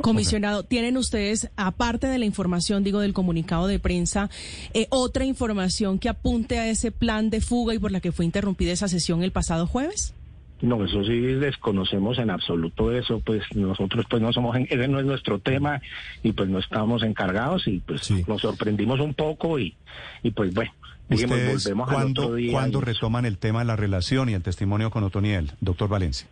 Comisionado, 0.00 0.62
¿tienen 0.64 0.96
ustedes, 0.96 1.50
aparte 1.56 2.06
de 2.06 2.18
la 2.18 2.24
información, 2.24 2.82
digo, 2.82 3.00
del 3.00 3.12
comunicado 3.12 3.66
de 3.66 3.78
prensa, 3.78 4.30
eh, 4.72 4.86
otra 4.90 5.24
información 5.26 5.98
que 5.98 6.08
apunte 6.08 6.58
a 6.58 6.68
ese 6.68 6.90
plan 6.90 7.28
de 7.30 7.40
fuga 7.42 7.74
y 7.74 7.78
por 7.78 7.92
la 7.92 8.00
que 8.00 8.10
fue 8.10 8.24
interrumpida 8.24 8.72
esa 8.72 8.88
sesión 8.88 9.22
el 9.22 9.30
pasado 9.30 9.66
jueves? 9.66 10.14
No, 10.62 10.84
eso 10.84 11.02
sí 11.04 11.18
desconocemos 11.20 12.18
en 12.18 12.28
absoluto 12.30 12.92
eso, 12.92 13.20
pues 13.20 13.42
nosotros 13.54 14.04
pues 14.10 14.20
no 14.20 14.32
somos, 14.32 14.54
en- 14.56 14.66
ese 14.70 14.88
no 14.88 15.00
es 15.00 15.06
nuestro 15.06 15.38
tema 15.38 15.80
y 16.22 16.32
pues 16.32 16.48
no 16.50 16.58
estamos 16.58 17.02
encargados 17.02 17.66
y 17.66 17.78
pues 17.80 18.02
Sí. 18.02 18.24
nos 18.26 18.42
sorprendimos 18.42 19.00
un 19.00 19.14
poco 19.14 19.58
y, 19.58 19.74
y 20.22 20.30
pues 20.32 20.52
bueno, 20.52 20.70
dijimos 21.08 21.38
¿Ustedes 21.38 21.64
volvemos 21.64 21.88
al 21.88 21.94
cuándo, 21.94 22.22
otro 22.24 22.34
día. 22.34 22.52
cuándo 22.52 22.78
y- 22.80 22.82
retoman 22.84 23.24
el 23.24 23.38
tema 23.38 23.60
de 23.60 23.64
la 23.64 23.76
relación 23.76 24.28
y 24.28 24.34
el 24.34 24.42
testimonio 24.42 24.90
con 24.90 25.02
Otoniel, 25.04 25.50
doctor 25.60 25.88
Valencia? 25.88 26.28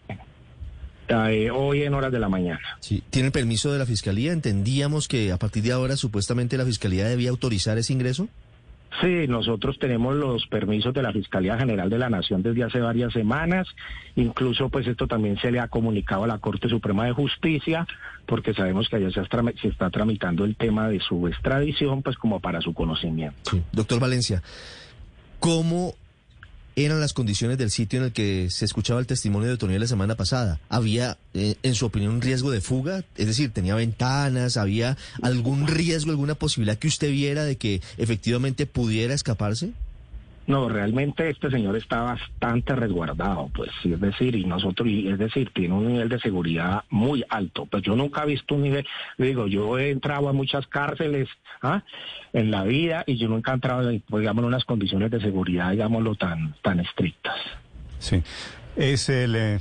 eh, 1.09 1.51
hoy 1.51 1.85
en 1.85 1.95
horas 1.95 2.13
de 2.13 2.19
la 2.19 2.29
mañana. 2.29 2.61
Sí. 2.81 3.03
¿Tiene 3.09 3.27
el 3.29 3.33
permiso 3.33 3.73
de 3.73 3.79
la 3.79 3.87
fiscalía? 3.87 4.33
Entendíamos 4.33 5.09
que 5.09 5.33
a 5.33 5.39
partir 5.39 5.63
de 5.63 5.73
ahora 5.73 5.97
supuestamente 5.97 6.59
la 6.59 6.67
fiscalía 6.67 7.09
debía 7.09 7.31
autorizar 7.31 7.79
ese 7.79 7.95
ingreso. 7.95 8.29
Sí, 9.01 9.27
nosotros 9.29 9.79
tenemos 9.79 10.17
los 10.17 10.47
permisos 10.49 10.93
de 10.93 11.03
la 11.03 11.13
Fiscalía 11.13 11.57
General 11.57 11.89
de 11.89 11.99
la 11.99 12.11
Nación 12.11 12.43
desde 12.43 12.65
hace 12.65 12.81
varias 12.81 13.13
semanas. 13.13 13.67
Incluso, 14.17 14.69
pues 14.71 14.87
esto 14.87 15.07
también 15.07 15.39
se 15.39 15.51
le 15.53 15.61
ha 15.61 15.69
comunicado 15.69 16.25
a 16.25 16.27
la 16.27 16.39
Corte 16.39 16.69
Suprema 16.69 17.05
de 17.07 17.13
Justicia, 17.13 17.87
porque 18.27 18.55
sabemos 18.55 18.89
que 18.89 18.97
allá 18.97 19.11
se, 19.11 19.21
está- 19.69 19.91
tramitando 19.91 20.45
el 20.45 20.57
tema 20.57 20.89
de 20.89 20.99
su 21.01 21.29
extradición, 21.29 22.03
pues 22.03 22.17
como 22.17 22.41
para 22.41 22.61
su 22.61 22.75
conocimiento. 22.75 23.53
Doctor 23.73 24.01
Valencia, 24.01 24.43
¿cómo 25.39 25.95
eran 26.85 27.01
las 27.01 27.13
condiciones 27.13 27.59
del 27.59 27.71
sitio 27.71 27.99
en 27.99 28.07
el 28.07 28.13
que 28.13 28.49
se 28.51 28.65
escuchaba 28.65 29.01
el 29.01 29.07
testimonio 29.07 29.49
de 29.49 29.55
Otoniel 29.55 29.81
la 29.81 29.87
semana 29.87 30.17
pasada? 30.17 30.61
¿Había, 30.69 31.19
eh, 31.35 31.57
en 31.63 31.75
su 31.75 31.87
opinión, 31.87 32.15
un 32.15 32.21
riesgo 32.21 32.51
de 32.51 32.61
fuga? 32.61 33.05
Es 33.17 33.27
decir, 33.27 33.51
¿tenía 33.53 33.75
ventanas? 33.75 34.57
¿Había 34.57 34.97
algún 35.23 35.67
riesgo, 35.67 36.11
alguna 36.11 36.35
posibilidad 36.35 36.79
que 36.79 36.89
usted 36.89 37.11
viera 37.11 37.45
de 37.45 37.57
que 37.57 37.83
efectivamente 37.97 38.67
pudiera 38.67 39.15
escaparse? 39.15 39.73
No, 40.49 40.67
realmente 40.67 41.29
este 41.29 41.51
señor 41.51 41.77
está 41.77 42.01
bastante 42.01 42.75
resguardado, 42.75 43.51
pues, 43.55 43.71
es 43.85 44.01
decir, 44.01 44.35
y 44.35 44.47
nosotros, 44.47 44.89
y 44.89 45.07
es 45.07 45.19
decir, 45.19 45.51
tiene 45.53 45.75
un 45.75 45.87
nivel 45.87 46.09
de 46.09 46.19
seguridad 46.19 46.85
muy 46.89 47.23
alto. 47.29 47.67
Pues 47.67 47.83
yo 47.83 47.95
nunca 47.95 48.23
he 48.23 48.29
visto 48.29 48.55
un 48.55 48.63
nivel, 48.63 48.87
digo, 49.19 49.47
yo 49.47 49.79
he 49.79 49.91
entrado 49.91 50.27
a 50.27 50.33
muchas 50.33 50.67
cárceles 50.67 51.29
¿ah? 51.61 51.83
en 52.33 52.51
la 52.51 52.65
vida 52.65 53.05
y 53.07 53.19
yo 53.19 53.29
nunca 53.29 53.51
he 53.51 53.55
entrado, 53.57 53.91
en, 53.91 54.01
pues, 54.09 54.23
digamos, 54.23 54.43
en 54.43 54.49
unas 54.49 54.65
condiciones 54.65 55.11
de 55.11 55.21
seguridad, 55.21 55.71
digámoslo, 55.71 56.15
tan, 56.15 56.55
tan 56.63 56.81
estrictas. 56.81 57.37
Sí. 57.99 58.23
Es 58.75 59.11
el 59.11 59.37
eh, 59.37 59.59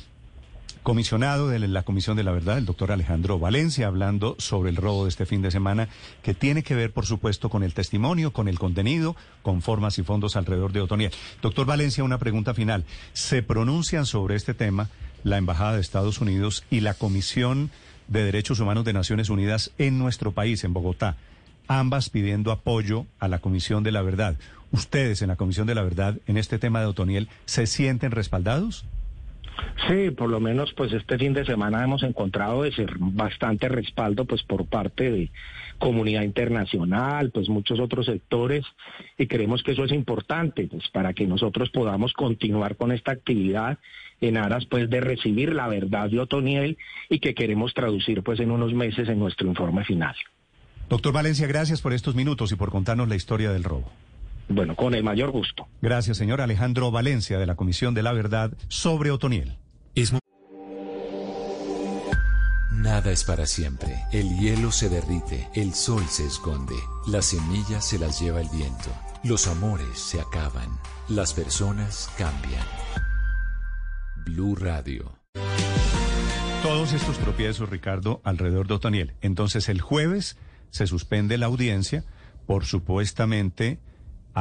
comisionado 0.87 1.49
de 1.49 1.59
la 1.59 1.83
Comisión 1.83 2.15
de 2.15 2.23
la 2.23 2.31
Verdad, 2.31 2.57
el 2.57 2.65
doctor 2.65 2.93
Alejandro 2.93 3.39
Valencia, 3.39 3.87
hablando 3.87 4.37
sobre 4.39 4.69
el 4.69 4.77
robo 4.77 5.03
de 5.03 5.09
este 5.09 5.25
fin 5.25 5.41
de 5.41 5.51
semana, 5.51 5.89
que 6.23 6.33
tiene 6.33 6.63
que 6.63 6.75
ver, 6.75 6.93
por 6.93 7.05
supuesto, 7.05 7.49
con 7.49 7.61
el 7.61 7.73
testimonio, 7.73 8.31
con 8.31 8.47
el 8.47 8.57
contenido, 8.57 9.17
con 9.41 9.61
formas 9.61 9.99
y 9.99 10.03
fondos 10.03 10.37
alrededor 10.37 10.71
de 10.71 10.79
Otoniel. 10.79 11.11
Doctor 11.41 11.65
Valencia, 11.65 12.05
una 12.05 12.19
pregunta 12.19 12.53
final. 12.53 12.85
¿Se 13.11 13.43
pronuncian 13.43 14.05
sobre 14.05 14.37
este 14.37 14.53
tema 14.53 14.87
la 15.25 15.35
Embajada 15.35 15.73
de 15.73 15.81
Estados 15.81 16.21
Unidos 16.21 16.63
y 16.69 16.79
la 16.79 16.93
Comisión 16.93 17.69
de 18.07 18.23
Derechos 18.23 18.61
Humanos 18.61 18.85
de 18.85 18.93
Naciones 18.93 19.29
Unidas 19.29 19.71
en 19.77 19.99
nuestro 19.99 20.31
país, 20.31 20.63
en 20.63 20.71
Bogotá? 20.71 21.17
ambas 21.67 22.09
pidiendo 22.09 22.53
apoyo 22.53 23.07
a 23.19 23.27
la 23.27 23.39
Comisión 23.39 23.83
de 23.83 23.91
la 23.91 24.01
Verdad. 24.03 24.37
¿Ustedes 24.71 25.21
en 25.21 25.27
la 25.27 25.35
Comisión 25.35 25.67
de 25.67 25.75
la 25.75 25.81
Verdad, 25.81 26.15
en 26.27 26.37
este 26.37 26.59
tema 26.59 26.79
de 26.79 26.85
Otoniel, 26.85 27.27
se 27.43 27.67
sienten 27.67 28.11
respaldados? 28.11 28.85
Sí, 29.87 30.11
por 30.11 30.29
lo 30.29 30.39
menos 30.39 30.73
pues 30.73 30.91
este 30.93 31.17
fin 31.17 31.33
de 31.33 31.45
semana 31.45 31.83
hemos 31.83 32.03
encontrado 32.03 32.63
bastante 32.99 33.69
respaldo 33.69 34.25
pues 34.25 34.43
por 34.43 34.65
parte 34.65 35.11
de 35.11 35.31
comunidad 35.77 36.23
internacional, 36.23 37.31
pues 37.31 37.49
muchos 37.49 37.79
otros 37.79 38.07
sectores 38.07 38.65
y 39.17 39.27
creemos 39.27 39.63
que 39.63 39.73
eso 39.73 39.83
es 39.83 39.91
importante 39.91 40.67
pues 40.67 40.87
para 40.89 41.13
que 41.13 41.27
nosotros 41.27 41.69
podamos 41.69 42.13
continuar 42.13 42.75
con 42.75 42.91
esta 42.91 43.11
actividad 43.11 43.77
en 44.21 44.37
aras 44.37 44.65
pues 44.65 44.89
de 44.89 45.01
recibir 45.01 45.53
la 45.53 45.67
verdad 45.67 46.09
de 46.09 46.19
Otoniel 46.19 46.77
y 47.09 47.19
que 47.19 47.35
queremos 47.35 47.73
traducir 47.73 48.23
pues 48.23 48.39
en 48.39 48.51
unos 48.51 48.73
meses 48.73 49.07
en 49.09 49.19
nuestro 49.19 49.47
informe 49.47 49.83
final. 49.85 50.15
Doctor 50.89 51.13
Valencia, 51.13 51.47
gracias 51.47 51.81
por 51.81 51.93
estos 51.93 52.15
minutos 52.15 52.51
y 52.51 52.55
por 52.55 52.71
contarnos 52.71 53.09
la 53.09 53.15
historia 53.15 53.51
del 53.51 53.63
robo. 53.63 53.91
Bueno, 54.49 54.75
con 54.75 54.93
el 54.95 55.03
mayor 55.03 55.31
gusto. 55.31 55.67
Gracias, 55.81 56.17
señor 56.17 56.41
Alejandro 56.41 56.91
Valencia, 56.91 57.37
de 57.37 57.45
la 57.45 57.55
Comisión 57.55 57.93
de 57.93 58.03
la 58.03 58.13
Verdad 58.13 58.53
sobre 58.69 59.11
Otoniel. 59.11 59.57
Nada 62.71 63.11
es 63.11 63.23
para 63.23 63.45
siempre. 63.45 64.03
El 64.13 64.37
hielo 64.37 64.71
se 64.71 64.87
derrite, 64.87 65.49
el 65.55 65.73
sol 65.73 66.03
se 66.07 66.25
esconde, 66.25 66.75
las 67.07 67.25
semillas 67.25 67.83
se 67.85 67.99
las 67.99 68.21
lleva 68.21 68.39
el 68.39 68.47
viento, 68.49 68.89
los 69.23 69.47
amores 69.47 69.99
se 69.99 70.21
acaban, 70.21 70.69
las 71.09 71.33
personas 71.33 72.09
cambian. 72.17 72.65
Blue 74.25 74.55
Radio. 74.55 75.11
Todos 76.63 76.93
estos 76.93 77.17
tropiezos, 77.17 77.69
Ricardo, 77.69 78.21
alrededor 78.23 78.67
de 78.67 78.75
Otoniel. 78.75 79.13
Entonces, 79.21 79.69
el 79.69 79.81
jueves 79.81 80.37
se 80.69 80.87
suspende 80.87 81.37
la 81.37 81.47
audiencia 81.47 82.05
por 82.45 82.65
supuestamente 82.65 83.79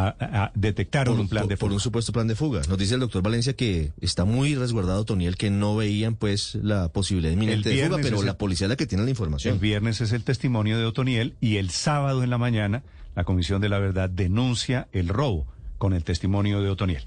a- 0.04 0.52
detectaron 0.54 1.14
por, 1.14 1.20
un 1.22 1.28
plan 1.28 1.42
por- 1.44 1.48
de 1.48 1.56
por 1.56 1.68
fuga. 1.68 1.74
un 1.74 1.80
supuesto 1.80 2.12
plan 2.12 2.26
de 2.28 2.34
fuga. 2.36 2.62
Nos 2.68 2.76
dice 2.78 2.94
el 2.94 3.00
doctor 3.00 3.22
Valencia 3.22 3.54
que 3.54 3.92
está 4.00 4.24
muy 4.24 4.54
resguardado 4.54 5.04
Toniel, 5.04 5.36
que 5.36 5.50
no 5.50 5.74
veían 5.76 6.14
pues 6.16 6.54
la 6.56 6.88
posibilidad 6.88 7.32
inminente 7.32 7.70
El 7.70 7.76
de 7.76 7.82
fuga, 7.84 7.96
viernes 7.96 8.06
pero 8.10 8.20
el- 8.20 8.26
la 8.26 8.38
policía 8.38 8.66
es 8.66 8.70
la 8.70 8.76
que 8.76 8.86
tiene 8.86 9.04
la 9.04 9.10
información. 9.10 9.54
El 9.54 9.60
viernes 9.60 10.00
es 10.00 10.12
el 10.12 10.24
testimonio 10.24 10.78
de 10.78 10.84
Otoniel 10.84 11.34
y 11.40 11.56
el 11.56 11.70
sábado 11.70 12.22
en 12.22 12.30
la 12.30 12.38
mañana 12.38 12.82
la 13.14 13.24
Comisión 13.24 13.60
de 13.62 13.68
la 13.70 13.78
Verdad 13.78 14.10
denuncia 14.10 14.88
el 14.92 15.08
robo 15.08 15.46
con 15.78 15.92
el 15.94 16.04
testimonio 16.04 16.60
de 16.62 16.68
Otoniel. 16.70 17.02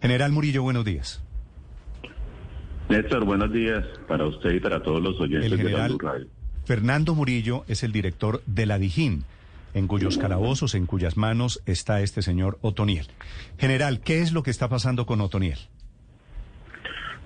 General 0.00 0.32
Murillo, 0.32 0.62
buenos 0.62 0.84
días. 0.84 1.20
Néstor, 2.88 3.24
buenos 3.24 3.52
días 3.52 3.84
para 4.08 4.26
usted 4.26 4.50
y 4.50 4.60
para 4.60 4.82
todos 4.82 5.00
los 5.02 5.18
oyentes 5.20 5.50
El 5.50 5.56
de 5.58 5.64
la 5.64 5.70
general 5.70 5.98
Radio. 5.98 6.26
Fernando 6.64 7.14
Murillo 7.14 7.64
es 7.68 7.82
el 7.82 7.92
director 7.92 8.42
de 8.46 8.66
la 8.66 8.78
Dijín, 8.78 9.24
en 9.74 9.86
cuyos 9.86 10.18
calabozos, 10.18 10.74
en 10.74 10.86
cuyas 10.86 11.16
manos 11.16 11.62
está 11.66 12.00
este 12.02 12.22
señor 12.22 12.58
Otoniel. 12.60 13.06
General, 13.58 14.00
¿qué 14.00 14.20
es 14.20 14.32
lo 14.32 14.42
que 14.42 14.50
está 14.50 14.68
pasando 14.68 15.06
con 15.06 15.20
Otoniel? 15.20 15.58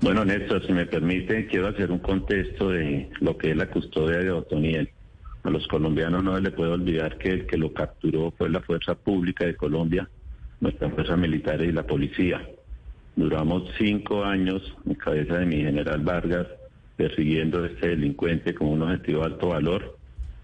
Bueno, 0.00 0.24
Néstor, 0.24 0.66
si 0.66 0.72
me 0.72 0.86
permite, 0.86 1.46
quiero 1.46 1.68
hacer 1.68 1.90
un 1.90 1.98
contexto 1.98 2.68
de 2.70 3.10
lo 3.20 3.36
que 3.38 3.52
es 3.52 3.56
la 3.56 3.70
custodia 3.70 4.18
de 4.18 4.30
Otoniel. 4.30 4.90
A 5.42 5.50
los 5.50 5.66
colombianos 5.68 6.22
no 6.22 6.34
se 6.34 6.42
le 6.42 6.50
puede 6.50 6.72
olvidar 6.72 7.18
que 7.18 7.30
el 7.30 7.46
que 7.46 7.56
lo 7.56 7.72
capturó 7.72 8.32
fue 8.36 8.50
la 8.50 8.60
Fuerza 8.60 8.94
Pública 8.94 9.46
de 9.46 9.56
Colombia, 9.56 10.08
nuestra 10.60 10.90
Fuerza 10.90 11.16
Militar 11.16 11.62
y 11.62 11.72
la 11.72 11.84
Policía. 11.84 12.46
Duramos 13.14 13.70
cinco 13.78 14.24
años 14.24 14.60
en 14.84 14.94
cabeza 14.94 15.38
de 15.38 15.46
mi 15.46 15.56
general 15.62 16.00
Vargas 16.00 16.46
persiguiendo 16.96 17.62
a 17.62 17.66
este 17.66 17.88
delincuente 17.88 18.54
con 18.54 18.68
un 18.68 18.82
objetivo 18.82 19.20
de 19.20 19.26
alto 19.26 19.48
valor. 19.48 19.98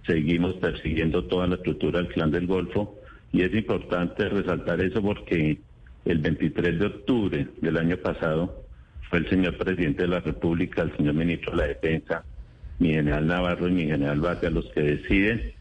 Seguimos 0.07 0.55
persiguiendo 0.55 1.25
toda 1.25 1.47
la 1.47 1.55
estructura 1.57 2.01
del 2.01 2.09
Clan 2.09 2.31
del 2.31 2.47
Golfo 2.47 2.99
y 3.33 3.43
es 3.43 3.55
importante 3.55 4.29
resaltar 4.29 4.81
eso 4.81 5.01
porque 5.01 5.59
el 6.05 6.19
23 6.19 6.79
de 6.79 6.87
octubre 6.87 7.49
del 7.61 7.77
año 7.77 7.97
pasado 7.97 8.63
fue 9.09 9.21
el 9.21 9.29
señor 9.29 9.57
presidente 9.59 10.03
de 10.03 10.09
la 10.09 10.21
República, 10.21 10.83
el 10.83 10.97
señor 10.97 11.15
ministro 11.15 11.53
de 11.53 11.57
la 11.59 11.69
Defensa, 11.69 12.25
mi 12.79 12.91
general 12.91 13.27
Navarro 13.27 13.69
y 13.69 13.73
mi 13.73 13.85
general 13.85 14.21
Batia 14.21 14.51
los 14.51 14.67
que 14.73 14.81
deciden 14.81 15.53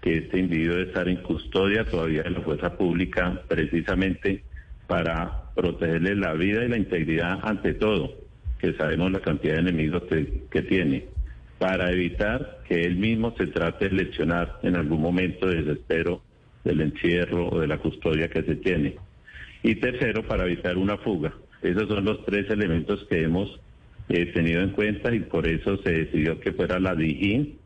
que 0.00 0.16
este 0.16 0.38
individuo 0.38 0.76
debe 0.76 0.88
estar 0.88 1.08
en 1.08 1.16
custodia 1.16 1.84
todavía 1.84 2.22
de 2.22 2.30
la 2.30 2.40
fuerza 2.40 2.76
pública 2.76 3.42
precisamente 3.48 4.42
para 4.86 5.52
protegerle 5.54 6.16
la 6.16 6.32
vida 6.34 6.64
y 6.64 6.68
la 6.68 6.76
integridad 6.76 7.38
ante 7.42 7.74
todo, 7.74 8.12
que 8.58 8.72
sabemos 8.74 9.12
la 9.12 9.20
cantidad 9.20 9.54
de 9.54 9.60
enemigos 9.60 10.02
que, 10.04 10.62
tiene, 10.62 11.04
para 11.60 11.92
evitar 11.92 12.60
que 12.66 12.80
él 12.80 12.96
mismo 12.96 13.34
se 13.36 13.46
trate 13.48 13.90
de 13.90 13.94
leccionar 13.94 14.58
en 14.62 14.76
algún 14.76 15.02
momento 15.02 15.46
de 15.46 15.62
desespero 15.62 16.22
del 16.64 16.80
encierro 16.80 17.50
o 17.50 17.60
de 17.60 17.66
la 17.66 17.76
custodia 17.76 18.30
que 18.30 18.42
se 18.42 18.56
tiene. 18.56 18.96
Y 19.62 19.74
tercero, 19.74 20.26
para 20.26 20.46
evitar 20.46 20.78
una 20.78 20.96
fuga. 20.96 21.34
Esos 21.60 21.86
son 21.86 22.06
los 22.06 22.24
tres 22.24 22.48
elementos 22.48 23.06
que 23.10 23.22
hemos 23.24 23.60
eh, 24.08 24.32
tenido 24.32 24.62
en 24.62 24.70
cuenta 24.70 25.14
y 25.14 25.20
por 25.20 25.46
eso 25.46 25.76
se 25.82 25.90
decidió 25.90 26.40
que 26.40 26.52
fuera 26.52 26.80
la 26.80 26.94
DIGIN, 26.94 27.58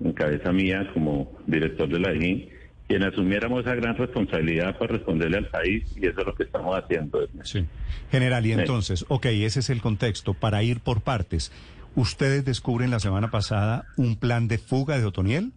en 0.00 0.12
cabeza 0.14 0.50
mía 0.50 0.90
como 0.92 1.38
director 1.46 1.88
de 1.88 2.00
la 2.00 2.10
DIGIN, 2.10 2.48
quien 2.88 3.04
asumiéramos 3.04 3.60
esa 3.60 3.76
gran 3.76 3.96
responsabilidad 3.96 4.76
para 4.78 4.94
responderle 4.94 5.36
al 5.36 5.46
país 5.46 5.84
y 5.96 6.06
eso 6.06 6.18
es 6.18 6.26
lo 6.26 6.34
que 6.34 6.42
estamos 6.42 6.76
haciendo. 6.76 7.20
Sí. 7.44 7.64
General, 8.10 8.44
y 8.44 8.52
entonces, 8.52 9.04
ok, 9.06 9.26
ese 9.26 9.60
es 9.60 9.70
el 9.70 9.80
contexto, 9.80 10.34
para 10.34 10.64
ir 10.64 10.80
por 10.80 11.02
partes. 11.02 11.52
¿Ustedes 11.98 12.44
descubren 12.44 12.92
la 12.92 13.00
semana 13.00 13.28
pasada 13.28 13.86
un 13.96 14.14
plan 14.14 14.46
de 14.46 14.58
fuga 14.58 15.00
de 15.00 15.04
Otoniel? 15.04 15.50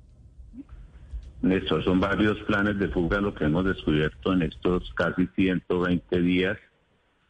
Néstor, 1.44 1.84
son 1.84 2.00
varios 2.00 2.36
planes 2.48 2.80
de 2.80 2.88
fuga 2.88 3.22
lo 3.22 3.36
que 3.36 3.46
hemos 3.46 3.64
descubierto 3.64 4.34
en 4.34 4.42
estos 4.42 4.92
casi 4.96 5.28
120 5.36 6.20
días. 6.20 6.58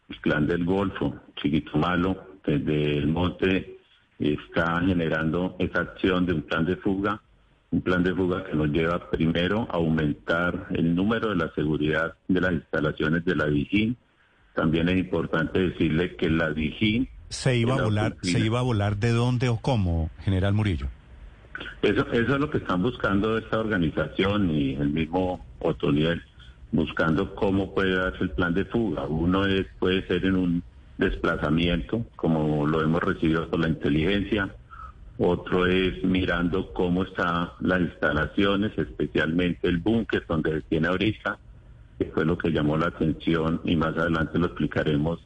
El 0.07 0.15
plan 0.21 0.47
del 0.47 0.63
Golfo, 0.63 1.13
Chiquito 1.35 1.77
Malo, 1.77 2.23
desde 2.45 2.99
el 2.99 3.07
monte 3.07 3.79
está 4.17 4.79
generando 4.79 5.57
esa 5.59 5.81
acción 5.81 6.25
de 6.25 6.31
un 6.35 6.43
plan 6.43 6.63
de 6.63 6.77
fuga 6.77 7.21
un 7.71 7.81
plan 7.81 8.03
de 8.03 8.15
fuga 8.15 8.45
que 8.45 8.55
nos 8.55 8.69
lleva 8.69 9.09
primero 9.09 9.67
a 9.71 9.75
aumentar 9.75 10.67
el 10.69 10.95
número 10.95 11.31
de 11.31 11.35
la 11.35 11.53
seguridad 11.53 12.15
de 12.29 12.39
las 12.39 12.53
instalaciones 12.53 13.25
de 13.25 13.35
la 13.35 13.47
Dijín. 13.47 13.97
También 14.55 14.87
es 14.87 14.99
importante 14.99 15.59
decirle 15.59 16.15
que 16.15 16.29
la 16.29 16.51
Dijín... 16.51 17.09
¿Se 17.31 17.55
iba 17.55 17.75
a 17.75 17.81
volar 17.81 18.17
se 18.21 18.39
iba 18.39 18.59
a 18.59 18.61
volar 18.61 18.97
de 18.97 19.11
dónde 19.11 19.47
o 19.47 19.57
cómo, 19.57 20.09
General 20.19 20.53
Murillo? 20.53 20.87
Eso, 21.81 22.05
eso 22.11 22.33
es 22.35 22.39
lo 22.39 22.49
que 22.49 22.57
están 22.57 22.83
buscando 22.83 23.37
esta 23.37 23.59
organización 23.59 24.51
y 24.51 24.73
el 24.75 24.89
mismo 24.89 25.45
Otoniel, 25.59 26.21
buscando 26.73 27.33
cómo 27.33 27.73
puede 27.73 27.95
darse 27.95 28.25
el 28.25 28.31
plan 28.31 28.53
de 28.53 28.65
fuga. 28.65 29.05
Uno 29.05 29.45
es, 29.45 29.65
puede 29.79 30.05
ser 30.07 30.25
en 30.25 30.35
un 30.35 30.63
desplazamiento, 30.97 32.05
como 32.17 32.67
lo 32.67 32.81
hemos 32.81 33.01
recibido 33.01 33.49
por 33.49 33.61
la 33.61 33.69
inteligencia, 33.69 34.53
otro 35.17 35.67
es 35.67 36.03
mirando 36.03 36.73
cómo 36.73 37.03
están 37.03 37.49
las 37.61 37.79
instalaciones, 37.79 38.77
especialmente 38.77 39.69
el 39.69 39.77
búnker 39.77 40.25
donde 40.27 40.51
se 40.51 40.61
tiene 40.63 40.89
ahorita, 40.89 41.37
que 41.97 42.05
fue 42.05 42.25
lo 42.25 42.37
que 42.37 42.49
llamó 42.51 42.75
la 42.75 42.87
atención 42.87 43.61
y 43.63 43.77
más 43.77 43.97
adelante 43.97 44.37
lo 44.37 44.47
explicaremos 44.47 45.19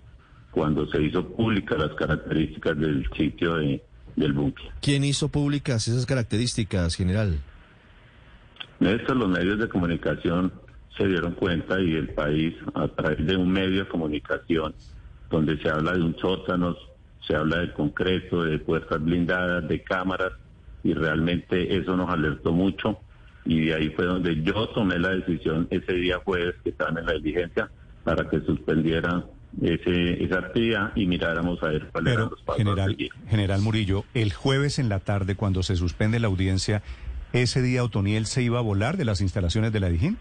cuando 0.56 0.88
se 0.88 1.04
hizo 1.04 1.28
pública 1.28 1.76
las 1.76 1.94
características 1.96 2.80
del 2.80 3.06
sitio 3.16 3.56
de, 3.56 3.84
del 4.16 4.32
búnker. 4.32 4.66
¿Quién 4.82 5.04
hizo 5.04 5.28
públicas 5.28 5.86
esas 5.90 6.06
características, 6.06 6.96
general? 6.96 7.38
Estos 8.80 9.18
los 9.18 9.28
medios 9.28 9.60
de 9.60 9.68
comunicación 9.68 10.54
se 10.98 11.08
dieron 11.08 11.34
cuenta 11.34 11.78
y 11.82 11.96
el 11.96 12.08
país 12.14 12.56
a 12.74 12.88
través 12.88 13.28
de 13.28 13.36
un 13.36 13.52
medio 13.52 13.84
de 13.84 13.90
comunicación 13.90 14.74
donde 15.30 15.62
se 15.62 15.70
habla 15.70 15.92
de 15.92 16.02
un 16.02 16.16
sótano 16.18 16.74
se 17.28 17.36
habla 17.36 17.58
de 17.58 17.74
concreto, 17.74 18.44
de 18.44 18.60
puertas 18.60 19.04
blindadas, 19.04 19.68
de 19.68 19.82
cámaras, 19.84 20.34
y 20.84 20.94
realmente 20.94 21.76
eso 21.76 21.98
nos 21.98 22.10
alertó 22.10 22.52
mucho. 22.52 23.00
Y 23.46 23.66
de 23.66 23.74
ahí 23.74 23.90
fue 23.90 24.06
donde 24.06 24.42
yo 24.44 24.70
tomé 24.70 25.00
la 25.00 25.10
decisión 25.10 25.68
ese 25.70 25.94
día 25.94 26.22
jueves 26.24 26.56
que 26.64 26.70
estaban 26.70 26.98
en 27.00 27.06
la 27.08 27.14
diligencia 27.14 27.70
para 28.04 28.30
que 28.30 28.40
suspendiera 28.42 29.26
ese, 29.62 30.24
esa 30.24 30.40
actividad 30.40 30.92
y 30.96 31.06
miráramos 31.06 31.62
a 31.64 31.68
ver 31.68 31.88
cuáles 31.92 32.14
eran 32.14 32.30
los 32.30 32.42
pasos 32.42 32.58
general, 32.58 32.98
General 33.28 33.62
Murillo, 33.62 34.04
el 34.14 34.34
jueves 34.34 34.80
en 34.80 34.90
la 34.90 35.00
tarde, 35.00 35.36
cuando 35.36 35.64
se 35.64 35.76
suspende 35.76 36.20
la 36.20 36.28
audiencia, 36.28 36.82
¿ese 37.34 37.62
día 37.62 37.84
Otoniel 37.84 38.26
se 38.26 38.44
iba 38.44 38.60
a 38.60 38.62
volar 38.62 38.98
de 38.98 39.06
las 39.06 39.22
instalaciones 39.22 39.72
de 39.72 39.80
la 39.80 39.90
Dijín? 39.90 40.18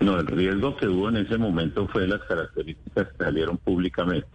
No, 0.00 0.18
el 0.18 0.26
riesgo 0.26 0.76
que 0.76 0.88
hubo 0.88 1.08
en 1.08 1.16
ese 1.16 1.38
momento 1.38 1.88
fue 1.88 2.06
las 2.06 2.20
características 2.22 3.08
que 3.08 3.24
salieron 3.24 3.56
públicamente. 3.58 4.28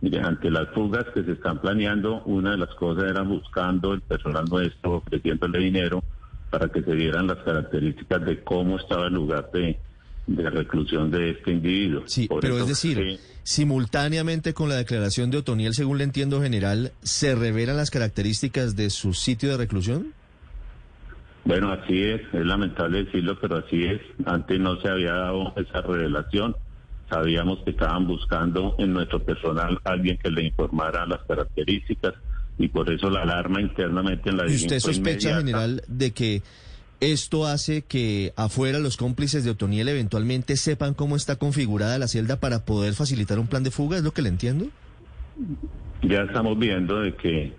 Mire, 0.00 0.20
ante 0.20 0.50
las 0.50 0.68
fugas 0.70 1.06
que 1.14 1.24
se 1.24 1.32
están 1.32 1.60
planeando, 1.60 2.22
una 2.24 2.52
de 2.52 2.58
las 2.58 2.74
cosas 2.74 3.04
era 3.10 3.22
buscando 3.22 3.94
el 3.94 4.00
personal 4.00 4.44
nuestro, 4.48 4.96
ofreciéndole 4.96 5.58
dinero 5.58 6.02
para 6.50 6.68
que 6.68 6.82
se 6.82 6.94
dieran 6.94 7.26
las 7.26 7.38
características 7.38 8.24
de 8.24 8.42
cómo 8.42 8.76
estaba 8.76 9.06
el 9.06 9.14
lugar 9.14 9.50
de, 9.52 9.78
reclusión 10.36 11.10
de 11.10 11.30
este 11.30 11.52
individuo. 11.52 12.02
Sí, 12.06 12.28
pero 12.40 12.58
es 12.58 12.68
decir, 12.68 13.18
simultáneamente 13.42 14.54
con 14.54 14.68
la 14.68 14.76
declaración 14.76 15.30
de 15.30 15.38
Otoniel, 15.38 15.74
según 15.74 15.98
le 15.98 16.04
entiendo 16.04 16.42
general, 16.42 16.92
¿se 17.02 17.34
revelan 17.34 17.76
las 17.76 17.90
características 17.90 18.76
de 18.76 18.90
su 18.90 19.14
sitio 19.14 19.50
de 19.50 19.56
reclusión? 19.56 20.12
Bueno, 21.44 21.72
así 21.72 22.02
es, 22.02 22.20
es 22.32 22.44
lamentable 22.44 23.04
decirlo, 23.04 23.38
pero 23.40 23.56
así 23.56 23.84
es. 23.84 24.00
Antes 24.26 24.60
no 24.60 24.78
se 24.80 24.88
había 24.88 25.12
dado 25.12 25.54
esa 25.56 25.80
revelación 25.80 26.54
sabíamos 27.08 27.58
que 27.64 27.70
estaban 27.70 28.06
buscando 28.06 28.74
en 28.78 28.92
nuestro 28.92 29.22
personal 29.22 29.78
alguien 29.84 30.18
que 30.18 30.30
le 30.30 30.44
informara 30.44 31.06
las 31.06 31.20
características 31.26 32.14
y 32.58 32.68
por 32.68 32.92
eso 32.92 33.08
la 33.08 33.22
alarma 33.22 33.60
internamente 33.60 34.30
en 34.30 34.36
la 34.36 34.50
¿Y 34.50 34.56
usted 34.56 34.80
sospecha, 34.80 35.38
general, 35.38 35.82
de 35.86 36.10
que 36.12 36.42
esto 37.00 37.46
hace 37.46 37.82
que 37.82 38.32
afuera 38.36 38.78
los 38.78 38.96
cómplices 38.96 39.44
de 39.44 39.50
Otoniel 39.50 39.88
eventualmente 39.88 40.56
sepan 40.56 40.94
cómo 40.94 41.16
está 41.16 41.36
configurada 41.36 41.98
la 41.98 42.08
celda 42.08 42.40
para 42.40 42.64
poder 42.64 42.94
facilitar 42.94 43.38
un 43.38 43.46
plan 43.46 43.62
de 43.62 43.70
fuga? 43.70 43.98
¿Es 43.98 44.02
lo 44.02 44.12
que 44.12 44.22
le 44.22 44.28
entiendo? 44.28 44.66
Ya 46.02 46.22
estamos 46.22 46.58
viendo 46.58 47.00
de 47.00 47.14
que 47.14 47.52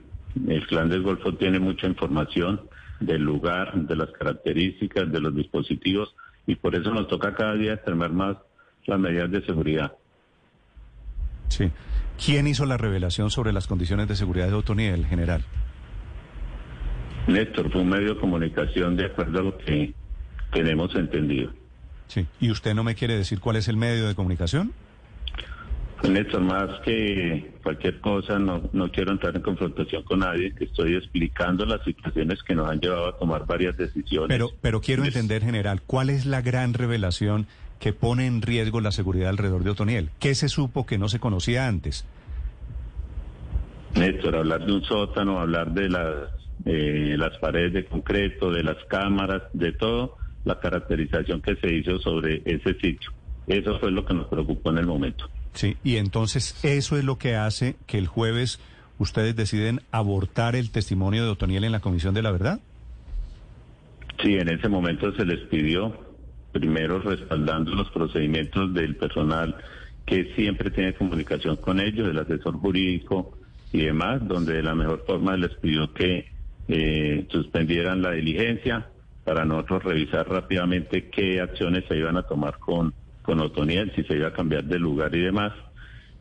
el 0.48 0.68
clan 0.68 0.90
del 0.90 1.04
Golfo 1.04 1.34
tiene 1.36 1.60
mucha 1.60 1.88
información 1.88 2.62
del 3.00 3.22
lugar, 3.22 3.74
de 3.74 3.96
las 3.96 4.12
características, 4.12 5.12
de 5.12 5.20
los 5.22 5.36
dispositivos 5.36 6.14
y 6.46 6.56
por 6.56 6.76
eso 6.76 6.92
nos 6.92 7.08
toca 7.08 7.34
cada 7.34 7.54
día 7.56 7.74
extremar 7.74 8.12
más 8.12 8.38
las 8.86 9.00
medidas 9.00 9.32
de 9.32 9.46
seguridad. 9.46 9.94
Sí. 11.50 11.72
¿Quién 12.24 12.48
hizo 12.48 12.66
la 12.66 12.78
revelación 12.78 13.32
sobre 13.32 13.54
las 13.54 13.68
condiciones 13.68 14.08
de 14.08 14.16
seguridad 14.16 14.48
de 14.48 14.54
Otoniel, 14.54 15.06
general? 15.06 15.44
Néstor, 17.30 17.72
fue 17.72 17.82
un 17.82 17.90
medio 17.90 18.16
de 18.16 18.20
comunicación 18.20 18.96
de 18.96 19.06
acuerdo 19.06 19.40
a 19.40 19.44
lo 19.44 19.58
que 19.58 19.94
tenemos 20.52 20.94
entendido. 20.96 21.52
Sí. 22.08 22.26
¿Y 22.40 22.52
usted 22.52 22.74
no 22.74 22.84
me 22.84 22.96
quiere 22.96 23.16
decir 23.16 23.40
cuál 23.40 23.56
es 23.56 23.68
el 23.68 23.78
medio 23.78 24.08
de 24.08 24.16
comunicación? 24.16 24.74
Néstor, 26.08 26.42
más 26.42 26.80
que 26.86 27.52
cualquier 27.62 28.00
cosa, 28.00 28.40
no, 28.40 28.70
no 28.72 28.90
quiero 28.90 29.12
entrar 29.12 29.36
en 29.36 29.42
confrontación 29.42 30.04
con 30.04 30.20
nadie, 30.20 30.54
estoy 30.60 30.96
explicando 30.96 31.66
las 31.66 31.84
situaciones 31.84 32.42
que 32.42 32.56
nos 32.56 32.70
han 32.70 32.80
llevado 32.80 33.10
a 33.10 33.18
tomar 33.18 33.46
varias 33.46 33.76
decisiones. 33.78 34.30
Pero, 34.30 34.50
pero 34.62 34.80
quiero 34.80 35.04
entender, 35.04 35.44
general, 35.44 35.82
¿cuál 35.86 36.10
es 36.10 36.26
la 36.26 36.42
gran 36.42 36.74
revelación 36.74 37.48
que 37.80 37.92
pone 37.92 38.28
en 38.28 38.42
riesgo 38.42 38.80
la 38.80 38.92
seguridad 38.92 39.30
alrededor 39.30 39.64
de 39.64 39.72
Otoniel? 39.72 40.10
¿Qué 40.20 40.36
se 40.36 40.48
supo 40.48 40.86
que 40.86 40.98
no 40.98 41.10
se 41.10 41.20
conocía 41.20 41.68
antes? 41.68 42.06
Néstor, 43.96 44.38
hablar 44.38 44.66
de 44.66 44.72
un 44.72 44.84
sótano, 44.84 45.40
hablar 45.40 45.74
de 45.74 45.90
las, 45.90 46.39
eh, 46.66 47.16
las 47.18 47.38
paredes 47.38 47.74
de 47.74 47.86
concreto, 47.86 48.52
de 48.52 48.64
las 48.64 48.78
cámaras, 48.86 49.44
de 49.54 49.72
todo, 49.72 50.18
la 50.46 50.60
caracterización 50.60 51.42
que 51.42 51.56
se 51.56 51.74
hizo 51.74 52.00
sobre 52.00 52.42
ese 52.46 52.74
sitio. 52.80 53.12
Eso 53.48 53.80
fue 53.80 53.92
lo 53.92 54.06
que 54.06 54.14
nos 54.14 54.28
preocupó 54.28 54.70
en 54.72 54.80
el 54.80 54.86
momento. 54.86 55.30
Sí, 55.54 55.78
y 55.84 55.98
entonces 55.98 56.64
eso 56.64 56.98
es 56.98 57.04
lo 57.04 57.18
que 57.18 57.36
hace 57.36 57.76
que 57.88 57.98
el 57.98 58.08
jueves 58.08 58.60
ustedes 59.00 59.36
deciden 59.36 59.82
abortar 59.92 60.56
el 60.56 60.72
testimonio 60.72 61.24
de 61.24 61.30
Otoniel 61.30 61.64
en 61.64 61.72
la 61.72 61.80
Comisión 61.80 62.14
de 62.14 62.22
la 62.22 62.32
Verdad. 62.32 62.60
Sí, 64.22 64.36
en 64.36 64.50
ese 64.50 64.68
momento 64.68 65.14
se 65.16 65.26
les 65.26 65.40
pidió 65.48 66.10
primero 66.52 67.00
respaldando 67.00 67.74
los 67.74 67.90
procedimientos 67.92 68.74
del 68.74 68.96
personal 68.96 69.56
que 70.06 70.34
siempre 70.36 70.72
tiene 70.72 70.94
comunicación 70.94 71.56
con 71.58 71.80
ellos, 71.80 72.10
el 72.10 72.18
asesor 72.18 72.56
jurídico 72.56 73.38
y 73.72 73.86
demás, 73.86 74.28
donde 74.28 74.54
de 74.54 74.64
la 74.64 74.76
mejor 74.76 75.04
forma 75.06 75.38
les 75.38 75.54
pidió 75.56 75.94
que 75.94 76.28
eh, 76.70 77.26
suspendieran 77.32 78.02
la 78.02 78.12
diligencia 78.12 78.88
para 79.24 79.44
nosotros 79.44 79.84
revisar 79.84 80.30
rápidamente 80.30 81.10
qué 81.10 81.42
acciones 81.42 81.84
se 81.88 81.98
iban 81.98 82.16
a 82.16 82.24
tomar 82.24 82.60
con, 82.60 82.94
con 83.24 83.40
Otoniel, 83.40 83.92
si 83.96 84.04
se 84.04 84.16
iba 84.16 84.28
a 84.28 84.34
cambiar 84.34 84.64
de 84.64 84.80
lugar 84.80 85.14
y 85.16 85.22
demás. 85.22 85.52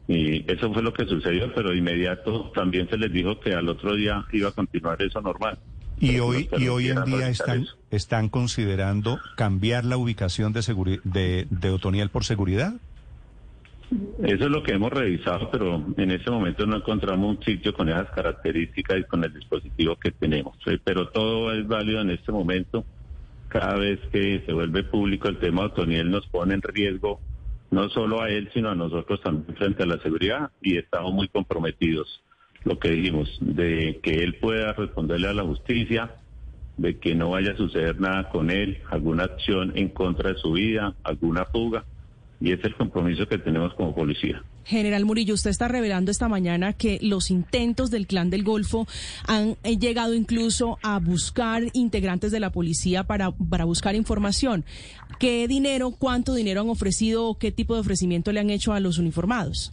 Y 0.09 0.51
eso 0.51 0.73
fue 0.73 0.83
lo 0.83 0.95
que 0.95 1.05
sucedió, 1.05 1.53
pero 1.55 1.71
de 1.71 1.77
inmediato 1.77 2.51
también 2.55 2.89
se 2.89 2.97
les 2.97 3.13
dijo 3.13 3.39
que 3.41 3.53
al 3.53 3.69
otro 3.69 3.95
día 3.95 4.25
iba 4.33 4.49
a 4.49 4.53
continuar 4.53 5.01
eso 5.03 5.21
normal. 5.21 5.59
Y 6.01 6.19
hoy, 6.19 6.49
y 6.57 6.69
hoy 6.69 6.89
en 6.89 7.05
día 7.05 7.29
están, 7.29 7.67
están 7.91 8.29
considerando 8.29 9.19
cambiar 9.37 9.85
la 9.85 9.97
ubicación 9.97 10.53
de, 10.53 11.01
de, 11.05 11.47
de 11.51 11.71
Otoniel 11.71 12.09
por 12.09 12.25
seguridad. 12.25 12.73
Eso 13.91 14.45
es 14.45 14.51
lo 14.51 14.63
que 14.63 14.75
hemos 14.75 14.93
revisado, 14.93 15.51
pero 15.51 15.83
en 15.97 16.11
este 16.11 16.31
momento 16.31 16.67
no 16.67 16.77
encontramos 16.77 17.37
un 17.39 17.43
sitio 17.43 17.73
con 17.73 17.89
esas 17.89 18.11
características 18.11 18.99
y 18.99 19.05
con 19.05 19.25
el 19.25 19.33
dispositivo 19.33 19.97
que 19.97 20.11
tenemos. 20.11 20.57
Eh, 20.67 20.79
Pero 20.83 21.09
todo 21.09 21.53
es 21.53 21.67
válido 21.67 22.03
en 22.03 22.11
este 22.11 22.31
momento. 22.31 22.85
Cada 23.49 23.77
vez 23.77 23.99
que 24.13 24.43
se 24.45 24.53
vuelve 24.53 24.85
público 24.85 25.29
el 25.29 25.39
tema 25.39 25.63
de 25.63 25.67
Otoniel 25.69 26.11
nos 26.11 26.27
pone 26.27 26.55
en 26.55 26.63
riesgo 26.63 27.21
no 27.71 27.89
solo 27.89 28.23
a 28.23 28.29
él, 28.29 28.51
sino 28.53 28.71
a 28.71 28.75
nosotros 28.75 29.23
también 29.23 29.57
frente 29.57 29.83
a 29.83 29.87
la 29.87 29.99
seguridad 30.01 30.51
y 30.61 30.77
estamos 30.77 31.13
muy 31.13 31.29
comprometidos, 31.29 32.23
lo 32.65 32.79
que 32.79 32.91
dijimos, 32.91 33.39
de 33.41 34.01
que 34.03 34.23
él 34.23 34.37
pueda 34.37 34.73
responderle 34.75 35.29
a 35.29 35.35
la 35.35 35.45
justicia, 35.45 36.15
de 36.77 36.99
que 36.99 37.15
no 37.15 37.31
vaya 37.31 37.53
a 37.53 37.57
suceder 37.57 38.01
nada 38.01 38.29
con 38.31 38.51
él, 38.51 38.83
alguna 38.91 39.25
acción 39.25 39.73
en 39.77 39.89
contra 39.89 40.33
de 40.33 40.39
su 40.39 40.53
vida, 40.53 40.95
alguna 41.05 41.45
fuga 41.47 41.85
y 42.41 42.53
ese 42.53 42.61
es 42.61 42.67
el 42.67 42.75
compromiso 42.77 43.27
que 43.27 43.39
tenemos 43.39 43.75
como 43.75 43.95
policía. 43.95 44.43
General 44.65 45.05
Murillo, 45.05 45.35
usted 45.35 45.51
está 45.51 45.67
revelando 45.67 46.11
esta 46.11 46.29
mañana 46.29 46.73
que 46.73 46.99
los 47.03 47.31
intentos 47.31 47.91
del 47.91 48.07
Clan 48.07 48.31
del 48.31 48.45
Golfo 48.45 48.87
han 49.27 49.57
eh, 49.65 49.77
llegado 49.79 50.15
incluso 50.15 50.79
a 50.83 50.99
buscar 50.99 51.65
integrantes 51.73 52.31
de 52.31 52.41
la 52.41 52.51
policía 52.51 53.05
para, 53.05 53.33
para 53.33 53.65
buscar 53.65 53.95
información. 53.95 54.65
¿Qué 55.19 55.49
dinero, 55.49 55.91
cuánto 55.91 56.35
dinero 56.35 56.61
han 56.61 56.69
ofrecido 56.69 57.27
o 57.27 57.39
qué 57.39 57.51
tipo 57.51 57.75
de 57.75 57.81
ofrecimiento 57.81 58.31
le 58.31 58.41
han 58.41 58.51
hecho 58.51 58.73
a 58.73 58.81
los 58.81 58.99
uniformados? 58.99 59.73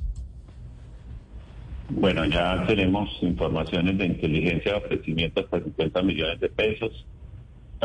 Bueno, 1.90 2.26
ya 2.26 2.66
tenemos 2.66 3.10
informaciones 3.22 3.98
de 3.98 4.06
inteligencia 4.08 4.72
de 4.72 4.78
ofrecimiento 4.80 5.42
hasta 5.42 5.62
50 5.62 6.02
millones 6.02 6.40
de 6.40 6.50
pesos. 6.50 7.06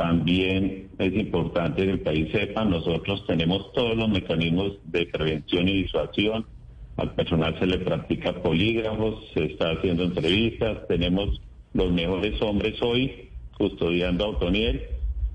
También 0.00 0.88
es 0.98 1.14
importante 1.14 1.84
que 1.84 1.90
el 1.90 2.00
país 2.00 2.32
sepa, 2.32 2.64
nosotros 2.64 3.22
tenemos 3.26 3.70
todos 3.74 3.94
los 3.98 4.08
mecanismos 4.08 4.78
de 4.84 5.04
prevención 5.04 5.68
y 5.68 5.82
disuasión. 5.82 6.46
Al 6.96 7.12
personal 7.12 7.58
se 7.58 7.66
le 7.66 7.76
practica 7.80 8.32
polígrafos, 8.32 9.22
se 9.34 9.44
está 9.44 9.72
haciendo 9.72 10.04
entrevistas, 10.04 10.88
tenemos 10.88 11.42
los 11.74 11.92
mejores 11.92 12.40
hombres 12.40 12.80
hoy 12.80 13.28
custodiando 13.58 14.24
a 14.24 14.28
Otoniel, 14.28 14.84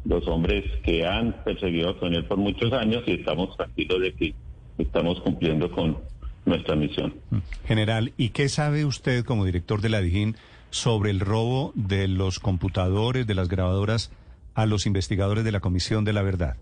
los 0.03 0.27
hombres 0.27 0.63
que 0.83 1.05
han 1.05 1.43
perseguido 1.43 1.89
a 1.89 1.91
Otoniel 1.91 2.25
por 2.25 2.37
muchos 2.37 2.73
años 2.73 3.03
y 3.05 3.11
estamos 3.11 3.55
tranquilos 3.55 4.01
de 4.01 4.13
que 4.13 4.33
estamos 4.79 5.21
cumpliendo 5.21 5.69
con 5.69 5.95
nuestra 6.43 6.75
misión. 6.75 7.13
General, 7.67 8.13
¿y 8.17 8.29
qué 8.29 8.49
sabe 8.49 8.83
usted 8.83 9.25
como 9.25 9.45
director 9.45 9.81
de 9.81 9.89
la 9.89 10.01
DIJÍN 10.01 10.37
sobre 10.71 11.11
el 11.11 11.19
robo 11.19 11.71
de 11.75 12.07
los 12.07 12.39
computadores, 12.39 13.27
de 13.27 13.35
las 13.35 13.47
grabadoras 13.47 14.09
a 14.55 14.65
los 14.65 14.85
investigadores 14.87 15.43
de 15.43 15.51
la 15.51 15.59
Comisión 15.59 16.05
de 16.05 16.13
la 16.13 16.23
Verdad? 16.23 16.55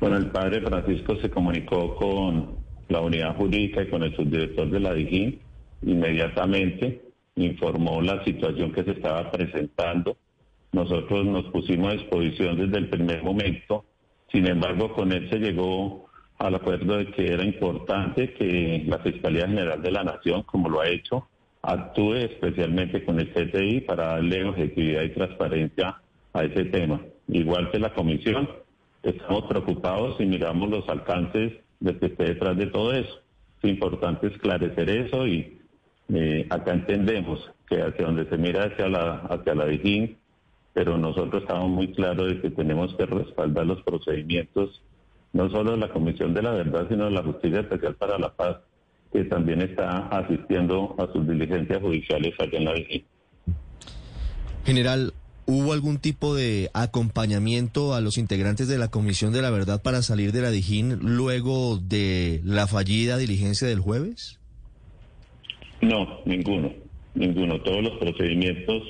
Bueno, 0.00 0.18
el 0.18 0.30
padre 0.30 0.60
Francisco 0.60 1.16
se 1.16 1.30
comunicó 1.30 1.96
con 1.96 2.56
la 2.88 3.00
unidad 3.00 3.34
jurídica 3.36 3.82
y 3.82 3.88
con 3.88 4.02
el 4.02 4.14
subdirector 4.14 4.70
de 4.70 4.80
la 4.80 4.92
DIGIN. 4.92 5.40
Inmediatamente 5.82 7.02
informó 7.36 8.00
la 8.02 8.22
situación 8.24 8.72
que 8.72 8.84
se 8.84 8.92
estaba 8.92 9.30
presentando. 9.30 10.16
Nosotros 10.72 11.24
nos 11.24 11.44
pusimos 11.46 11.88
a 11.88 11.92
disposición 11.96 12.58
desde 12.58 12.78
el 12.78 12.88
primer 12.90 13.22
momento. 13.22 13.84
Sin 14.30 14.46
embargo, 14.46 14.92
con 14.92 15.12
él 15.12 15.28
se 15.30 15.38
llegó 15.38 16.06
al 16.38 16.54
acuerdo 16.54 16.98
de 16.98 17.06
que 17.12 17.32
era 17.32 17.44
importante 17.44 18.34
que 18.34 18.84
la 18.86 18.98
Fiscalía 18.98 19.46
General 19.46 19.80
de 19.80 19.90
la 19.90 20.04
Nación, 20.04 20.42
como 20.42 20.68
lo 20.68 20.82
ha 20.82 20.88
hecho, 20.88 21.26
actúe 21.62 22.14
especialmente 22.14 23.04
con 23.04 23.18
el 23.18 23.32
CTI 23.32 23.80
para 23.80 24.08
darle 24.08 24.44
objetividad 24.44 25.02
y 25.02 25.08
transparencia 25.10 25.96
a 26.36 26.44
ese 26.44 26.64
tema. 26.66 27.00
Igual 27.28 27.70
que 27.70 27.78
la 27.78 27.94
comisión, 27.94 28.48
estamos 29.02 29.44
preocupados 29.44 30.20
y 30.20 30.26
miramos 30.26 30.70
los 30.70 30.88
alcances 30.88 31.52
de 31.80 31.98
que 31.98 32.06
esté 32.06 32.24
detrás 32.24 32.56
de 32.56 32.66
todo 32.66 32.92
eso. 32.92 33.20
Es 33.62 33.70
importante 33.70 34.28
esclarecer 34.28 34.90
eso 34.90 35.26
y 35.26 35.58
eh, 36.12 36.46
acá 36.50 36.72
entendemos 36.72 37.50
que 37.68 37.82
hacia 37.82 38.06
donde 38.06 38.28
se 38.28 38.36
mira 38.36 38.64
hacia 38.64 38.88
la, 38.88 39.16
hacia 39.28 39.54
la 39.54 39.66
pero 40.72 40.98
nosotros 40.98 41.42
estamos 41.42 41.70
muy 41.70 41.92
claros 41.92 42.28
de 42.28 42.40
que 42.40 42.50
tenemos 42.50 42.94
que 42.96 43.06
respaldar 43.06 43.66
los 43.66 43.82
procedimientos, 43.82 44.82
no 45.32 45.50
solo 45.50 45.72
de 45.72 45.78
la 45.78 45.88
Comisión 45.88 46.34
de 46.34 46.42
la 46.42 46.50
Verdad, 46.50 46.86
sino 46.88 47.06
de 47.06 47.12
la 47.12 47.22
Justicia 47.22 47.60
Especial 47.60 47.94
para 47.94 48.18
la 48.18 48.28
Paz, 48.34 48.58
que 49.10 49.24
también 49.24 49.62
está 49.62 50.08
asistiendo 50.08 50.94
a 50.98 51.10
sus 51.12 51.26
diligencias 51.26 51.80
judiciales 51.80 52.34
allá 52.38 52.58
en 52.58 52.64
la 52.66 52.74
Dijín. 52.74 53.04
General, 54.64 55.12
¿Hubo 55.46 55.72
algún 55.72 55.98
tipo 55.98 56.34
de 56.34 56.70
acompañamiento 56.74 57.94
a 57.94 58.00
los 58.00 58.18
integrantes 58.18 58.66
de 58.66 58.78
la 58.78 58.88
Comisión 58.88 59.32
de 59.32 59.42
la 59.42 59.50
Verdad 59.50 59.80
para 59.80 60.02
salir 60.02 60.32
de 60.32 60.42
la 60.42 60.50
Dijín 60.50 60.98
luego 61.00 61.78
de 61.78 62.40
la 62.44 62.66
fallida 62.66 63.16
diligencia 63.16 63.68
del 63.68 63.78
jueves? 63.78 64.40
No, 65.80 66.20
ninguno, 66.24 66.72
ninguno. 67.14 67.60
Todos 67.60 67.82
los 67.84 67.92
procedimientos 67.98 68.82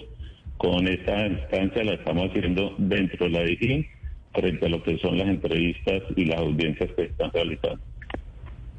con 0.57 0.89
esta 0.89 1.27
instancia 1.27 1.85
la 1.85 1.95
estamos 1.95 2.31
haciendo 2.31 2.75
dentro 2.79 3.27
de 3.27 3.33
la 3.33 3.43
Dijín 3.43 3.87
frente 4.33 4.67
a 4.67 4.69
lo 4.71 4.83
que 4.83 4.99
son 4.99 5.19
las 5.19 5.29
entrevistas 5.29 6.03
y 6.17 6.25
las 6.25 6.39
audiencias 6.39 6.91
que 6.97 7.05
están 7.05 7.31
realizando. 7.33 7.81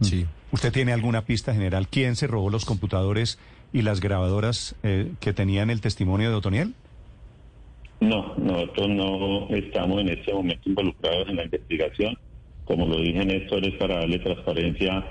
Sí. 0.01 0.25
¿Usted 0.51 0.71
tiene 0.71 0.93
alguna 0.93 1.25
pista 1.25 1.53
general? 1.53 1.87
¿Quién 1.89 2.15
se 2.15 2.25
robó 2.25 2.49
los 2.49 2.65
computadores 2.65 3.37
y 3.73 3.81
las 3.81 3.99
grabadoras 3.99 4.75
eh, 4.83 5.11
que 5.19 5.33
tenían 5.33 5.69
el 5.69 5.81
testimonio 5.81 6.29
de 6.29 6.35
Otoniel? 6.35 6.73
No, 7.99 8.35
nosotros 8.37 8.89
no 8.89 9.47
estamos 9.49 10.01
en 10.01 10.09
este 10.09 10.33
momento 10.33 10.69
involucrados 10.69 11.29
en 11.29 11.35
la 11.37 11.45
investigación. 11.45 12.17
Como 12.65 12.85
lo 12.85 13.01
dije, 13.01 13.25
Néstor, 13.25 13.65
es 13.65 13.75
para 13.75 13.99
darle 13.99 14.19
transparencia 14.19 15.03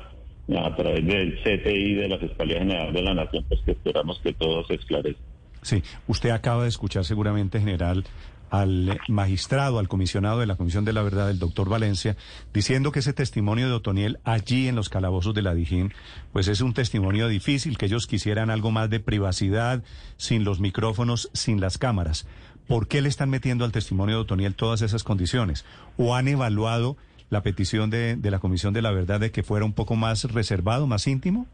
a 0.56 0.76
través 0.76 1.04
del 1.04 1.40
CTI 1.40 1.94
de 1.94 2.08
la 2.08 2.18
Fiscalía 2.18 2.58
General 2.60 2.92
de 2.92 3.02
la 3.02 3.14
Nación, 3.14 3.44
pues 3.48 3.60
que 3.62 3.72
esperamos 3.72 4.20
que 4.22 4.32
todo 4.34 4.64
se 4.66 4.74
esclarezca. 4.74 5.22
Sí, 5.62 5.82
usted 6.06 6.30
acaba 6.30 6.62
de 6.62 6.68
escuchar 6.68 7.04
seguramente, 7.04 7.58
general, 7.58 8.04
al 8.50 9.00
magistrado, 9.08 9.80
al 9.80 9.88
comisionado 9.88 10.38
de 10.38 10.46
la 10.46 10.54
Comisión 10.54 10.84
de 10.84 10.92
la 10.92 11.02
Verdad, 11.02 11.30
el 11.30 11.40
doctor 11.40 11.68
Valencia, 11.68 12.16
diciendo 12.54 12.92
que 12.92 13.00
ese 13.00 13.12
testimonio 13.12 13.66
de 13.66 13.74
Otoniel 13.74 14.18
allí 14.22 14.68
en 14.68 14.76
los 14.76 14.88
calabozos 14.88 15.34
de 15.34 15.42
la 15.42 15.54
Dijín, 15.54 15.92
pues 16.32 16.46
es 16.46 16.60
un 16.60 16.72
testimonio 16.72 17.26
difícil, 17.26 17.78
que 17.78 17.86
ellos 17.86 18.06
quisieran 18.06 18.50
algo 18.50 18.70
más 18.70 18.88
de 18.90 19.00
privacidad, 19.00 19.82
sin 20.16 20.44
los 20.44 20.60
micrófonos, 20.60 21.30
sin 21.32 21.60
las 21.60 21.78
cámaras. 21.78 22.28
¿Por 22.66 22.88
qué 22.88 23.00
le 23.00 23.08
están 23.08 23.30
metiendo 23.30 23.64
al 23.64 23.72
testimonio 23.72 24.16
de 24.16 24.22
Otoniel 24.22 24.54
todas 24.54 24.82
esas 24.82 25.04
condiciones? 25.04 25.64
¿O 25.96 26.14
han 26.14 26.26
evaluado 26.28 26.96
la 27.30 27.42
petición 27.42 27.90
de, 27.90 28.18
la 28.22 28.38
Comisión 28.38 28.72
de 28.74 28.82
la 28.82 28.90
Verdad 28.90 29.20
de 29.20 29.30
que 29.30 29.42
fuera 29.42 29.64
un 29.64 29.72
poco 29.72 29.96
más 29.96 30.24
reservado, 30.32 30.86
más 30.86 31.06
íntimo? 31.06 31.46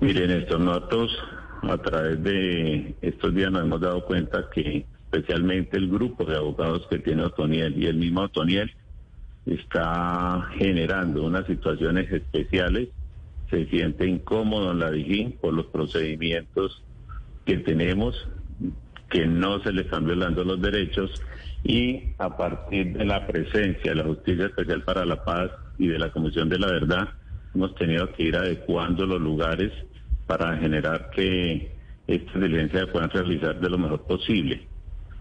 Miren, 0.00 0.30
estos 0.30 0.60
nosotros 0.60 1.10
a 1.62 1.76
través 1.76 2.22
de 2.22 2.94
estos 3.02 3.34
días 3.34 3.52
nos 3.52 3.62
hemos 3.62 3.80
dado 3.80 4.04
cuenta 4.04 4.48
que 4.50 4.86
especialmente 5.04 5.76
el 5.76 5.88
grupo 5.88 6.24
de 6.24 6.36
abogados 6.36 6.86
que 6.88 6.98
tiene 6.98 7.24
Otoniel 7.24 7.76
y 7.82 7.86
el 7.86 7.96
mismo 7.96 8.22
Otoniel 8.22 8.72
está 9.44 10.48
generando 10.56 11.24
unas 11.24 11.46
situaciones 11.46 12.10
especiales, 12.10 12.88
se 13.50 13.66
siente 13.66 14.06
incómodo 14.06 14.70
en 14.70 14.78
la 14.78 14.90
Dijín 14.90 15.32
por 15.40 15.52
los 15.52 15.66
procedimientos 15.66 16.82
que 17.44 17.58
tenemos, 17.58 18.28
que 19.10 19.26
no 19.26 19.60
se 19.62 19.72
le 19.72 19.82
están 19.82 20.06
violando 20.06 20.44
los 20.44 20.60
derechos 20.60 21.10
y 21.64 22.14
a 22.18 22.36
partir 22.36 22.96
de 22.96 23.04
la 23.04 23.26
presencia 23.26 23.90
de 23.90 23.96
la 23.96 24.04
Justicia 24.04 24.46
Especial 24.46 24.82
para 24.82 25.04
la 25.04 25.22
Paz 25.22 25.50
y 25.78 25.88
de 25.88 25.98
la 25.98 26.10
Comisión 26.10 26.48
de 26.48 26.58
la 26.58 26.68
Verdad, 26.68 27.08
hemos 27.54 27.74
tenido 27.74 28.10
que 28.12 28.22
ir 28.22 28.36
adecuando 28.36 29.04
los 29.04 29.20
lugares 29.20 29.72
para 30.26 30.56
generar 30.56 31.10
que 31.10 31.76
estas 32.06 32.40
diligencias 32.40 32.86
puedan 32.86 33.10
realizar 33.10 33.60
de 33.60 33.68
lo 33.68 33.78
mejor 33.78 34.06
posible. 34.06 34.66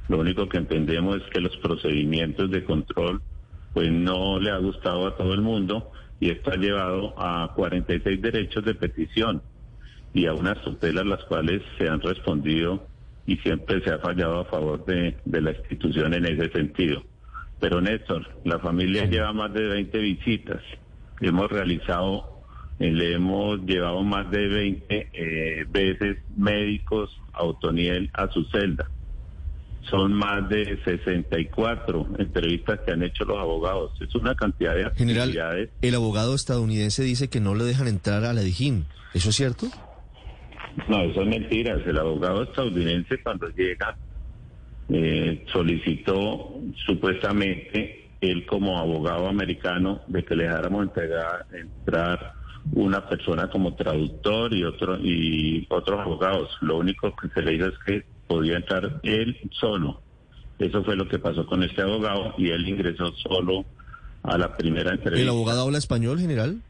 Lo 0.07 0.19
único 0.19 0.47
que 0.47 0.57
entendemos 0.57 1.17
es 1.17 1.23
que 1.31 1.41
los 1.41 1.55
procedimientos 1.57 2.49
de 2.51 2.63
control 2.63 3.21
pues 3.73 3.91
no 3.91 4.39
le 4.39 4.51
ha 4.51 4.57
gustado 4.57 5.07
a 5.07 5.15
todo 5.15 5.33
el 5.33 5.41
mundo 5.41 5.91
y 6.19 6.29
esto 6.29 6.51
ha 6.51 6.55
llevado 6.55 7.13
a 7.17 7.53
46 7.55 8.21
derechos 8.21 8.63
de 8.65 8.75
petición 8.75 9.41
y 10.13 10.25
a 10.25 10.33
unas 10.33 10.61
tutelas 10.63 11.05
las 11.05 11.23
cuales 11.25 11.61
se 11.77 11.87
han 11.87 12.01
respondido 12.01 12.88
y 13.29 13.37
siempre 13.37 13.81
se 13.83 13.91
ha 13.91 13.99
fallado 13.99 14.39
a 14.39 14.45
favor 14.45 14.83
de, 14.85 15.15
de 15.23 15.41
la 15.41 15.51
institución 15.51 16.13
en 16.15 16.25
ese 16.25 16.49
sentido. 16.51 17.03
Pero 17.59 17.79
Néstor, 17.79 18.27
la 18.43 18.59
familia 18.59 19.05
lleva 19.05 19.33
más 19.33 19.53
de 19.53 19.67
20 19.67 19.97
visitas. 19.99 20.61
Hemos 21.21 21.51
realizado 21.51 22.39
eh, 22.79 22.91
le 22.91 23.13
hemos 23.13 23.59
llevado 23.65 24.01
más 24.03 24.31
de 24.31 24.47
20 24.47 25.09
eh, 25.11 25.65
veces 25.69 26.17
médicos 26.35 27.11
a 27.33 27.43
Otoniel 27.43 28.09
a 28.13 28.31
su 28.31 28.45
celda. 28.45 28.89
Son 29.89 30.13
más 30.13 30.47
de 30.49 30.79
64 30.83 32.07
entrevistas 32.19 32.79
que 32.85 32.91
han 32.91 33.03
hecho 33.03 33.25
los 33.25 33.37
abogados. 33.37 33.91
Es 34.01 34.13
una 34.15 34.33
cantidad 34.35 34.75
de 34.75 34.85
actividades. 34.85 35.35
General, 35.35 35.69
el 35.81 35.95
abogado 35.95 36.35
estadounidense 36.35 37.03
dice 37.03 37.29
que 37.29 37.39
no 37.39 37.53
le 37.53 37.63
dejan 37.65 37.87
entrar 37.87 38.23
a 38.23 38.33
la 38.33 38.41
Dijín. 38.41 38.85
¿Eso 39.13 39.29
es 39.29 39.35
cierto? 39.35 39.67
No, 40.87 41.01
eso 41.01 41.21
es 41.21 41.27
mentira. 41.27 41.73
El 41.85 41.97
abogado 41.97 42.43
estadounidense 42.43 43.21
cuando 43.21 43.47
llega 43.49 43.97
eh, 44.89 45.45
solicitó 45.51 46.59
supuestamente 46.85 48.09
él 48.21 48.45
como 48.45 48.77
abogado 48.77 49.27
americano, 49.27 50.01
de 50.07 50.23
que 50.23 50.35
le 50.35 50.43
dejáramos 50.43 50.83
entregar, 50.83 51.45
entrar 51.53 52.33
una 52.73 53.07
persona 53.07 53.49
como 53.49 53.75
traductor 53.75 54.53
y 54.53 54.63
otro 54.63 54.97
y 54.99 55.65
otros 55.69 55.99
abogados. 55.99 56.49
Lo 56.61 56.77
único 56.77 57.15
que 57.15 57.29
se 57.29 57.41
le 57.41 57.51
dijo 57.51 57.67
es 57.67 57.79
que 57.85 58.05
podía 58.27 58.57
entrar 58.57 58.99
él 59.03 59.37
solo. 59.51 60.01
Eso 60.57 60.83
fue 60.83 60.95
lo 60.95 61.07
que 61.07 61.19
pasó 61.19 61.45
con 61.45 61.63
este 61.63 61.81
abogado 61.81 62.33
y 62.37 62.49
él 62.49 62.67
ingresó 62.67 63.11
solo 63.23 63.65
a 64.23 64.37
la 64.37 64.55
primera 64.55 64.91
entrevista. 64.91 65.23
¿El 65.23 65.29
abogado 65.29 65.61
habla 65.61 65.77
español, 65.77 66.19
general? 66.19 66.61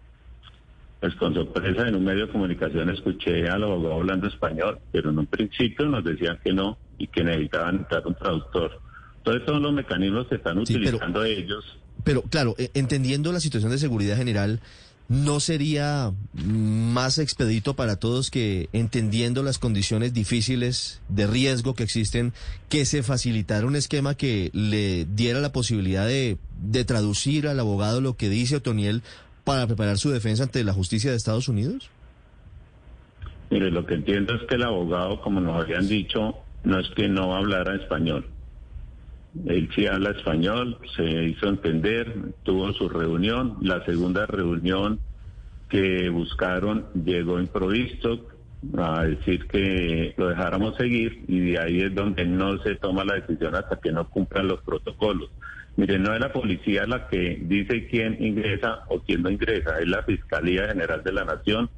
Pues 1.00 1.16
con 1.16 1.34
sorpresa 1.34 1.88
en 1.88 1.96
un 1.96 2.04
medio 2.04 2.28
de 2.28 2.32
comunicación 2.32 2.90
escuché 2.90 3.48
al 3.48 3.64
abogado 3.64 3.96
hablando 3.96 4.28
español, 4.28 4.80
pero 4.92 5.12
en 5.12 5.20
un 5.20 5.28
principio 5.28 5.86
nos 5.86 6.04
decían 6.04 6.38
que 6.44 6.52
no 6.52 6.78
y 6.98 7.08
que 7.08 7.24
necesitaban 7.24 7.78
entrar 7.78 8.06
un 8.06 8.16
traductor. 8.16 8.82
Entonces 9.18 9.44
son 9.46 9.64
los 9.64 9.74
mecanismos 9.74 10.28
que 10.28 10.36
están 10.36 10.58
utilizando 10.58 11.24
ellos. 11.24 11.64
Pero 12.04 12.24
claro, 12.24 12.56
eh, 12.58 12.70
entendiendo 12.74 13.32
la 13.32 13.40
situación 13.40 13.72
de 13.72 13.78
seguridad 13.78 14.18
general, 14.18 14.60
¿no 15.08 15.40
sería 15.40 16.12
más 16.34 17.18
expedito 17.18 17.76
para 17.76 17.96
todos 17.98 18.30
que, 18.30 18.70
entendiendo 18.74 19.42
las 19.42 19.58
condiciones 19.58 20.14
difíciles 20.14 21.02
de 21.10 21.28
riesgo 21.28 21.74
que 21.74 21.84
existen, 21.84 22.34
que 22.70 22.86
se 22.86 23.04
facilitara 23.04 23.66
un 23.66 23.76
esquema 23.76 24.16
que 24.16 24.52
le 24.54 25.06
diera 25.06 25.40
la 25.40 25.52
posibilidad 25.52 26.06
de, 26.06 26.38
de 26.62 26.86
traducir 26.86 27.48
al 27.48 27.60
abogado 27.60 28.02
lo 28.02 28.16
que 28.18 28.30
dice 28.30 28.58
Otoniel 28.58 29.02
para 29.44 29.68
preparar 29.68 29.98
su 29.98 30.10
defensa 30.10 30.44
ante 30.44 30.64
la 30.64 30.74
justicia 30.74 31.12
de 31.12 31.18
Estados 31.18 31.48
Unidos? 31.48 31.90
Mire, 33.50 33.72
lo 33.72 33.86
que 33.86 33.96
entiendo 33.96 34.36
es 34.36 34.44
que 34.44 34.56
el 34.56 34.64
abogado, 34.64 35.22
como 35.22 35.42
nos 35.42 35.64
habían 35.64 35.88
dicho, 35.88 36.36
no 36.64 36.80
es 36.80 36.90
que 36.90 37.08
no 37.08 37.36
hablara 37.36 37.76
español. 37.76 38.26
Él 39.46 39.70
sí 39.76 39.88
habla 39.88 40.12
español, 40.12 40.78
se 40.96 41.04
hizo 41.04 41.48
entender, 41.48 42.34
tuvo 42.44 42.74
su 42.74 42.90
reunión. 42.90 43.58
La 43.62 43.84
segunda 43.86 44.26
reunión 44.26 45.00
que 45.70 46.10
buscaron 46.10 46.86
llegó 47.06 47.40
improvisto 47.40 48.28
a 48.78 49.04
decir 49.04 49.48
que 49.48 50.14
lo 50.18 50.28
dejáramos 50.28 50.76
seguir 50.76 51.24
y 51.28 51.40
de 51.52 51.60
ahí 51.60 51.82
es 51.82 51.96
donde 51.96 52.26
no 52.26 52.62
se 52.64 52.76
toma 52.76 53.06
la 53.06 53.16
decisión 53.16 53.56
hasta 53.56 53.80
que 53.80 53.92
no 53.92 54.10
cumplan 54.10 54.48
los 54.48 54.62
protocolos. 54.62 55.30
Mire, 55.80 55.98
no 55.98 56.14
es 56.14 56.20
la 56.20 56.34
policía 56.34 56.86
la 56.86 57.08
que 57.08 57.38
dice 57.40 57.88
quién 57.88 58.22
ingresa 58.22 58.84
o 58.90 59.00
quién 59.00 59.22
no 59.22 59.30
ingresa, 59.30 59.80
es 59.80 59.88
la 59.88 60.04
Fiscalía 60.04 60.68
General 60.68 61.02
de 61.02 61.14
la 61.14 61.24
Nación. 61.24 61.70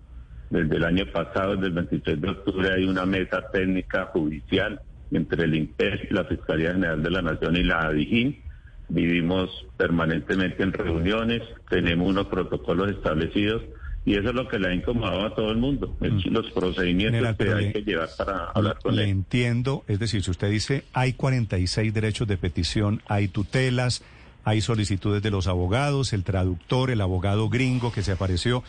Desde 0.50 0.78
el 0.78 0.86
año 0.86 1.06
pasado, 1.14 1.56
desde 1.56 1.68
el 1.68 1.74
23 1.74 2.20
de 2.20 2.30
octubre, 2.30 2.74
hay 2.74 2.86
una 2.86 3.06
mesa 3.06 3.44
técnica 3.54 4.08
judicial 4.08 4.82
entre 5.12 5.44
el 5.44 5.54
INPES, 5.54 6.10
la 6.10 6.24
Fiscalía 6.26 6.72
General 6.72 7.04
de 7.04 7.12
la 7.12 7.22
Nación 7.22 7.56
y 7.58 7.64
la 7.64 7.82
ADIGIN. 7.82 8.42
Vivimos 8.90 9.52
permanentemente 9.78 10.64
en 10.64 10.74
reuniones, 10.74 11.44
tenemos 11.70 12.10
unos 12.10 12.26
protocolos 12.26 12.90
establecidos 12.90 13.62
y 14.04 14.16
eso 14.16 14.30
es 14.30 14.36
lo 14.36 14.48
que 14.48 14.58
le 14.58 14.70
ha 14.70 14.74
incomodado 14.74 15.26
a 15.26 15.36
todo 15.36 15.52
el 15.52 15.58
mundo, 15.58 15.96
mm. 16.00 16.32
los 16.32 16.50
procedimientos 16.52 17.36
que 17.38 17.54
hay 17.54 17.72
que 17.72 17.82
llevar 17.84 18.10
para 18.18 18.46
hablar 18.46 18.80
con 18.82 18.96
le 18.96 19.04
él. 19.04 19.10
entiendo, 19.10 19.84
es 19.88 20.00
decir, 20.00 20.24
si 20.24 20.32
usted 20.32 20.50
dice 20.50 20.84
hay 20.94 21.14
46 21.14 21.94
derechos 21.94 22.28
de 22.28 22.38
petición, 22.38 23.04
hay 23.08 23.28
tutelas, 23.28 24.04
hay 24.44 24.62
solicitudes 24.62 25.22
de 25.22 25.30
los 25.30 25.48
abogados, 25.48 26.14
el 26.14 26.24
traductor, 26.24 26.90
el 26.90 27.02
abogado 27.02 27.48
gringo 27.50 27.92
que 27.92 28.02
se 28.02 28.12
apareció, 28.12 28.64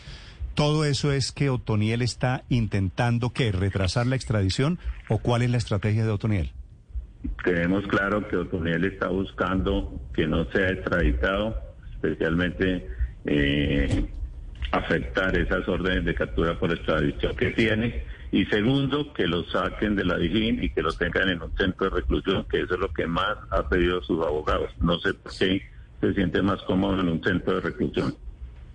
¿todo 0.53 0.85
eso 0.85 1.11
es 1.11 1.31
que 1.31 1.49
Otoniel 1.49 2.03
está 2.03 2.43
intentando 2.49 3.31
que 3.31 3.51
retrasar 3.51 4.05
la 4.05 4.15
extradición 4.15 4.77
o 5.09 5.17
cuál 5.17 5.41
es 5.41 5.49
la 5.49 5.57
estrategia 5.57 6.05
de 6.05 6.11
Otoniel? 6.11 6.51
Tenemos 7.43 7.87
claro 7.87 8.27
que 8.27 8.35
Otoniel 8.35 8.85
está 8.85 9.07
buscando 9.07 9.99
que 10.13 10.27
no 10.27 10.45
sea 10.51 10.69
extraditado, 10.69 11.55
especialmente... 11.95 12.87
Eh, 13.25 14.05
afectar 14.73 15.37
esas 15.37 15.67
órdenes 15.67 16.03
de 16.03 16.15
captura 16.15 16.57
por 16.57 16.71
extradición 16.71 17.35
que 17.35 17.51
tiene. 17.51 18.03
Y 18.31 18.45
segundo, 18.45 19.13
que 19.13 19.27
lo 19.27 19.43
saquen 19.43 19.95
de 19.95 20.03
la 20.03 20.17
Dijín 20.17 20.63
y 20.63 20.69
que 20.71 20.81
lo 20.81 20.91
tengan 20.91 21.29
en 21.29 21.43
un 21.43 21.55
centro 21.55 21.89
de 21.89 21.97
reclusión, 21.97 22.45
que 22.49 22.61
eso 22.61 22.73
es 22.73 22.79
lo 22.79 22.91
que 22.91 23.05
más 23.05 23.37
ha 23.51 23.69
pedido 23.69 24.01
sus 24.01 24.25
abogados. 24.25 24.71
No 24.81 24.97
sé 24.97 25.13
por 25.13 25.31
qué 25.31 25.61
se 26.01 26.13
siente 26.15 26.41
más 26.41 26.61
cómodo 26.63 26.99
en 26.99 27.09
un 27.09 27.23
centro 27.23 27.53
de 27.53 27.61
reclusión. 27.61 28.15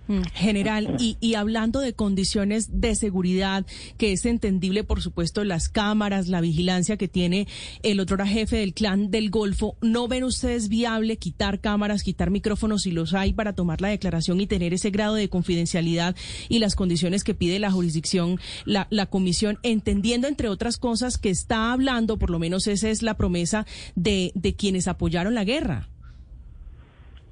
Mm, 0.09 0.21
general, 0.33 0.95
y, 0.97 1.17
y, 1.21 1.35
hablando 1.35 1.81
de 1.81 1.93
condiciones 1.93 2.81
de 2.81 2.95
seguridad, 2.95 3.63
que 3.99 4.11
es 4.11 4.25
entendible, 4.25 4.83
por 4.83 5.03
supuesto, 5.03 5.43
las 5.43 5.69
cámaras, 5.69 6.27
la 6.27 6.41
vigilancia 6.41 6.97
que 6.97 7.07
tiene 7.07 7.47
el 7.83 7.99
otro 7.99 8.17
jefe 8.25 8.57
del 8.57 8.73
clan 8.73 9.11
del 9.11 9.29
Golfo, 9.29 9.77
¿no 9.81 10.07
ven 10.07 10.23
ustedes 10.23 10.67
viable 10.67 11.17
quitar 11.17 11.59
cámaras, 11.59 12.01
quitar 12.01 12.31
micrófonos 12.31 12.81
si 12.81 12.91
los 12.91 13.13
hay 13.13 13.33
para 13.33 13.53
tomar 13.53 13.81
la 13.81 13.89
declaración 13.89 14.41
y 14.41 14.47
tener 14.47 14.73
ese 14.73 14.89
grado 14.89 15.13
de 15.13 15.29
confidencialidad 15.29 16.15
y 16.49 16.57
las 16.57 16.73
condiciones 16.73 17.23
que 17.23 17.35
pide 17.35 17.59
la 17.59 17.69
jurisdicción, 17.69 18.39
la, 18.65 18.87
la 18.89 19.05
comisión, 19.05 19.59
entendiendo, 19.61 20.27
entre 20.27 20.49
otras 20.49 20.77
cosas, 20.77 21.19
que 21.19 21.29
está 21.29 21.71
hablando, 21.71 22.17
por 22.17 22.31
lo 22.31 22.39
menos 22.39 22.65
esa 22.65 22.89
es 22.89 23.03
la 23.03 23.15
promesa 23.15 23.67
de, 23.93 24.31
de 24.33 24.55
quienes 24.55 24.87
apoyaron 24.87 25.35
la 25.35 25.43
guerra? 25.43 25.87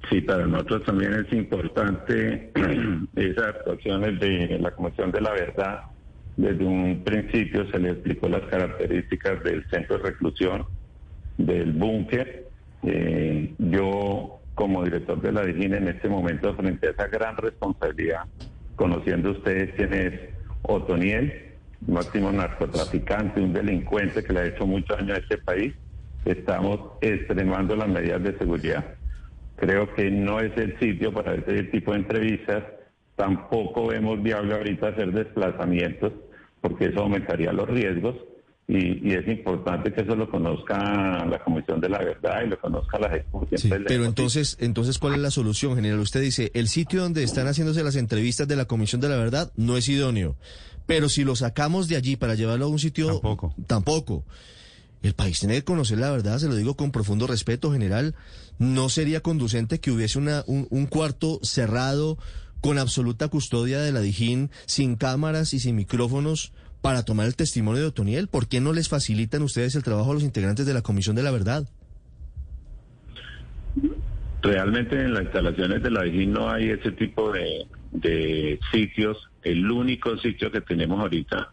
Sí, 0.09 0.21
para 0.21 0.45
nosotros 0.45 0.83
también 0.85 1.13
es 1.13 1.33
importante 1.33 2.51
esas 3.15 3.47
actuaciones 3.47 4.19
de 4.19 4.57
la 4.59 4.71
Comisión 4.71 5.11
de 5.11 5.21
la 5.21 5.31
Verdad. 5.31 5.81
Desde 6.37 6.63
un 6.63 7.03
principio 7.03 7.69
se 7.71 7.79
le 7.79 7.91
explicó 7.91 8.29
las 8.29 8.43
características 8.43 9.43
del 9.43 9.67
centro 9.69 9.97
de 9.97 10.03
reclusión, 10.03 10.65
del 11.37 11.73
búnker. 11.73 12.47
Eh, 12.83 13.53
yo, 13.57 14.39
como 14.55 14.83
director 14.83 15.19
de 15.21 15.31
la 15.33 15.43
DIGIN, 15.43 15.73
en 15.73 15.87
este 15.89 16.07
momento, 16.07 16.55
frente 16.55 16.87
a 16.87 16.91
esa 16.91 17.07
gran 17.07 17.35
responsabilidad, 17.35 18.21
conociendo 18.77 19.31
ustedes 19.31 19.73
quién 19.75 19.93
es 19.93 20.13
Otoniel, 20.61 21.47
máximo 21.85 22.31
narcotraficante, 22.31 23.41
un 23.41 23.51
delincuente 23.51 24.23
que 24.23 24.31
le 24.31 24.39
ha 24.39 24.45
hecho 24.45 24.65
mucho 24.65 24.95
daño 24.95 25.15
a 25.15 25.17
este 25.17 25.37
país, 25.37 25.73
estamos 26.23 26.79
extremando 27.01 27.75
las 27.75 27.89
medidas 27.89 28.23
de 28.23 28.37
seguridad 28.37 28.85
Creo 29.57 29.93
que 29.93 30.09
no 30.09 30.39
es 30.39 30.55
el 30.57 30.79
sitio 30.79 31.11
para 31.13 31.35
ese 31.35 31.63
tipo 31.63 31.91
de 31.91 31.99
entrevistas. 31.99 32.63
Tampoco 33.15 33.87
vemos 33.87 34.21
viable 34.21 34.53
ahorita 34.53 34.89
hacer 34.89 35.11
desplazamientos 35.11 36.13
porque 36.61 36.85
eso 36.85 37.01
aumentaría 37.01 37.51
los 37.51 37.67
riesgos. 37.67 38.15
Y, 38.69 39.13
es 39.13 39.25
importante 39.29 39.93
que 39.93 40.01
eso 40.01 40.13
lo 40.13 40.29
conozca 40.29 41.25
la 41.25 41.39
Comisión 41.39 41.79
de 41.79 41.87
la 41.87 41.99
Verdad 41.99 42.43
y 42.45 42.49
lo 42.49 42.59
conozca 42.59 42.99
la 42.99 43.07
Ejecución. 43.07 43.57
Sí, 43.59 43.69
pero 43.87 44.03
entonces, 44.03 44.57
entonces, 44.59 44.99
¿cuál 44.99 45.13
es 45.13 45.19
la 45.19 45.31
solución, 45.31 45.75
general? 45.75 45.99
Usted 45.99 46.21
dice, 46.21 46.51
el 46.53 46.67
sitio 46.67 47.01
donde 47.01 47.23
están 47.23 47.47
haciéndose 47.47 47.81
las 47.81 47.95
entrevistas 47.95 48.45
de 48.47 48.57
la 48.57 48.65
Comisión 48.65 48.99
de 48.99 49.07
la 49.07 49.15
Verdad 49.15 49.53
no 49.55 49.77
es 49.77 49.87
idóneo. 49.87 50.35
Pero 50.85 51.07
si 51.07 51.23
lo 51.23 51.35
sacamos 51.35 51.87
de 51.87 51.95
allí 51.95 52.17
para 52.17 52.35
llevarlo 52.35 52.65
a 52.65 52.69
un 52.69 52.79
sitio... 52.79 53.07
Tampoco. 53.07 53.55
Tampoco. 53.67 54.23
El 55.03 55.13
país 55.13 55.39
tiene 55.39 55.55
que 55.55 55.63
conocer 55.63 55.99
la 55.99 56.11
verdad, 56.11 56.39
se 56.39 56.47
lo 56.47 56.55
digo 56.55 56.75
con 56.75 56.91
profundo 56.91 57.27
respeto, 57.27 57.71
general. 57.71 58.15
No 58.57 58.89
sería 58.89 59.21
conducente 59.21 59.79
que 59.79 59.91
hubiese 59.91 60.17
una, 60.17 60.43
un, 60.47 60.85
cuarto 60.87 61.39
cerrado 61.43 62.17
con 62.61 62.79
absoluta 62.79 63.27
custodia 63.27 63.79
de 63.79 63.91
la 63.91 64.01
Dijín, 64.01 64.49
sin 64.65 64.95
cámaras 64.95 65.53
y 65.53 65.59
sin 65.59 65.75
micrófonos 65.75 66.51
para 66.81 67.03
tomar 67.03 67.27
el 67.27 67.35
testimonio 67.35 67.81
de 67.81 67.87
Otoniel. 67.87 68.27
¿Por 68.27 68.47
qué 68.47 68.59
no 68.59 68.73
les 68.73 68.89
facilitan 68.89 69.43
ustedes 69.43 69.75
el 69.75 69.83
trabajo 69.83 70.11
a 70.11 70.13
los 70.15 70.23
integrantes 70.23 70.65
de 70.65 70.73
la 70.73 70.81
Comisión 70.81 71.15
de 71.15 71.23
la 71.23 71.31
Verdad? 71.31 71.69
Realmente 74.41 74.99
en 74.99 75.13
las 75.13 75.23
instalaciones 75.23 75.83
de 75.83 75.91
la 75.91 76.03
Dijín 76.03 76.33
no 76.33 76.49
hay 76.49 76.69
ese 76.69 76.91
tipo 76.91 77.31
de, 77.31 77.67
de 77.91 78.59
sitios. 78.71 79.29
El 79.43 79.69
único 79.69 80.17
sitio 80.17 80.51
que 80.51 80.61
tenemos 80.61 80.99
ahorita 80.99 81.51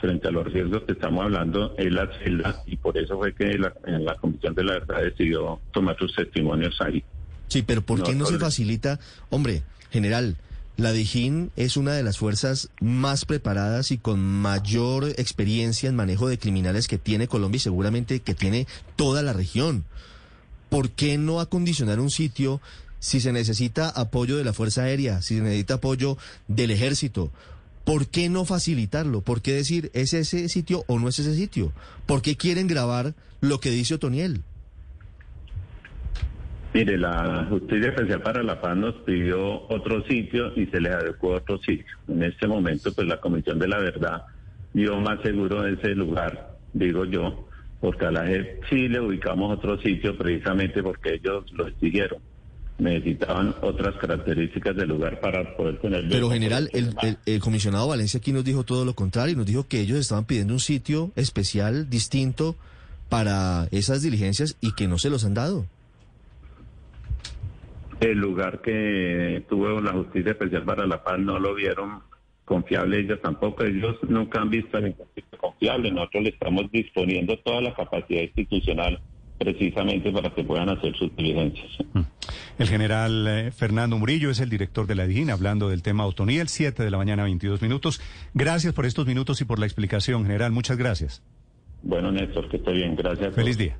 frente 0.00 0.28
a 0.28 0.30
los 0.30 0.52
riesgos 0.52 0.82
que 0.82 0.92
estamos 0.92 1.24
hablando 1.24 1.74
es 1.76 1.92
la 1.92 2.08
celda 2.18 2.62
y 2.66 2.76
por 2.76 2.98
eso 2.98 3.16
fue 3.18 3.34
que 3.34 3.56
la, 3.58 3.72
la 3.84 4.16
Comisión 4.16 4.54
de 4.54 4.64
la 4.64 4.72
Verdad 4.74 5.02
decidió 5.02 5.60
tomar 5.72 5.96
sus 5.96 6.14
testimonios 6.14 6.80
ahí. 6.80 7.04
Sí, 7.48 7.62
pero 7.62 7.82
¿por 7.82 8.02
qué 8.02 8.14
no, 8.14 8.26
se 8.26 8.38
facilita? 8.38 8.98
Hombre, 9.30 9.62
general, 9.90 10.36
la 10.76 10.90
DIJÍN 10.90 11.52
es 11.54 11.76
una 11.76 11.92
de 11.92 12.02
las 12.02 12.18
fuerzas 12.18 12.70
más 12.80 13.24
preparadas 13.26 13.92
y 13.92 13.98
con 13.98 14.20
mayor 14.20 15.04
experiencia 15.18 15.88
en 15.88 15.94
manejo 15.94 16.26
de 16.26 16.38
criminales 16.38 16.88
que 16.88 16.98
tiene 16.98 17.28
Colombia 17.28 17.58
y 17.58 17.60
seguramente 17.60 18.20
que 18.20 18.34
tiene 18.34 18.66
toda 18.96 19.22
la 19.22 19.32
región. 19.32 19.84
¿Por 20.68 20.90
qué 20.90 21.16
no 21.16 21.38
acondicionar 21.38 22.00
un 22.00 22.10
sitio 22.10 22.60
si 22.98 23.20
se 23.20 23.32
necesita 23.32 23.88
apoyo 23.88 24.36
de 24.36 24.44
la 24.44 24.52
Fuerza 24.52 24.82
Aérea, 24.82 25.22
si 25.22 25.36
se 25.36 25.42
necesita 25.42 25.74
apoyo 25.74 26.18
del 26.48 26.72
Ejército? 26.72 27.30
¿Por 27.84 28.08
qué 28.08 28.28
no 28.28 28.44
facilitarlo? 28.44 29.20
¿Por 29.20 29.42
qué 29.42 29.52
decir 29.52 29.90
es 29.92 30.14
ese 30.14 30.48
sitio 30.48 30.84
o 30.86 30.98
no 30.98 31.08
es 31.08 31.18
ese 31.18 31.34
sitio? 31.34 31.72
¿Por 32.06 32.22
qué 32.22 32.36
quieren 32.36 32.66
grabar 32.66 33.14
lo 33.40 33.60
que 33.60 33.70
dice 33.70 33.94
Otoniel? 33.94 34.42
Mire, 36.72 36.98
la 36.98 37.46
Justicia 37.48 37.90
Especial 37.90 38.20
para 38.22 38.42
la 38.42 38.60
Paz 38.60 38.76
nos 38.76 38.94
pidió 39.04 39.68
otro 39.68 40.02
sitio 40.06 40.52
y 40.56 40.66
se 40.66 40.80
les 40.80 40.92
adecuó 40.92 41.36
otro 41.36 41.58
sitio. 41.58 41.96
En 42.08 42.22
este 42.24 42.48
momento, 42.48 42.92
pues 42.92 43.06
la 43.06 43.20
Comisión 43.20 43.60
de 43.60 43.68
la 43.68 43.78
Verdad 43.78 44.24
dio 44.72 44.98
más 45.00 45.22
seguro 45.22 45.64
ese 45.68 45.90
lugar, 45.94 46.56
digo 46.72 47.04
yo, 47.04 47.46
porque 47.80 48.06
a 48.06 48.10
la 48.10 48.26
JEP 48.26 48.64
sí 48.68 48.88
le 48.88 49.00
ubicamos 49.00 49.56
otro 49.56 49.80
sitio 49.82 50.18
precisamente 50.18 50.82
porque 50.82 51.14
ellos 51.14 51.44
lo 51.52 51.68
exigieron. 51.68 52.18
Necesitaban 52.76 53.54
otras 53.62 53.94
características 53.96 54.74
del 54.74 54.88
lugar 54.88 55.20
para 55.20 55.56
poder 55.56 55.78
tener... 55.80 56.08
Pero 56.08 56.28
general, 56.28 56.68
el, 56.72 56.94
el, 57.02 57.18
el, 57.24 57.40
comisionado 57.40 57.86
Valencia 57.86 58.18
aquí 58.18 58.32
nos 58.32 58.44
dijo 58.44 58.64
todo 58.64 58.84
lo 58.84 58.94
contrario, 58.94 59.36
nos 59.36 59.46
dijo 59.46 59.68
que 59.68 59.80
ellos 59.80 59.98
estaban 59.98 60.24
pidiendo 60.24 60.54
un 60.54 60.60
sitio 60.60 61.12
especial, 61.14 61.88
distinto, 61.88 62.56
para 63.08 63.68
esas 63.70 64.02
diligencias 64.02 64.56
y 64.60 64.74
que 64.74 64.88
no 64.88 64.98
se 64.98 65.10
los 65.10 65.24
han 65.24 65.34
dado. 65.34 65.66
El 68.00 68.18
lugar 68.18 68.60
que 68.60 69.44
tuvo 69.48 69.80
la 69.80 69.92
Justicia 69.92 70.32
Especial 70.32 70.64
para 70.64 70.86
la 70.86 71.02
Paz 71.02 71.18
no 71.20 71.38
lo 71.38 71.54
vieron 71.54 72.02
confiable 72.44 73.00
ellos 73.00 73.20
tampoco. 73.22 73.64
Ellos 73.64 73.96
nunca 74.08 74.40
han 74.40 74.50
visto 74.50 74.78
el 74.78 74.94
confiable. 75.38 75.90
Nosotros 75.90 76.24
le 76.24 76.28
estamos 76.30 76.70
disponiendo 76.70 77.38
toda 77.38 77.60
la 77.62 77.74
capacidad 77.74 78.22
institucional 78.22 79.00
precisamente 79.44 80.10
para 80.10 80.30
que 80.30 80.42
puedan 80.42 80.68
hacer 80.68 80.96
sus 80.96 81.14
diligencias. 81.16 81.70
El 82.58 82.68
general 82.68 83.26
eh, 83.28 83.50
Fernando 83.50 83.98
Murillo 83.98 84.30
es 84.30 84.40
el 84.40 84.48
director 84.48 84.86
de 84.86 84.94
la 84.94 85.06
DIGIN 85.06 85.30
hablando 85.30 85.68
del 85.68 85.82
tema 85.82 86.06
Otoniel, 86.06 86.48
7 86.48 86.82
de 86.82 86.90
la 86.90 86.96
mañana, 86.96 87.24
22 87.24 87.62
minutos. 87.62 88.00
Gracias 88.32 88.72
por 88.72 88.86
estos 88.86 89.06
minutos 89.06 89.40
y 89.40 89.44
por 89.44 89.58
la 89.58 89.66
explicación, 89.66 90.22
general. 90.22 90.52
Muchas 90.52 90.76
gracias. 90.76 91.22
Bueno, 91.82 92.10
Néstor, 92.10 92.48
que 92.48 92.56
esté 92.56 92.72
bien. 92.72 92.96
Gracias. 92.96 93.34
Feliz 93.34 93.58
día. 93.58 93.76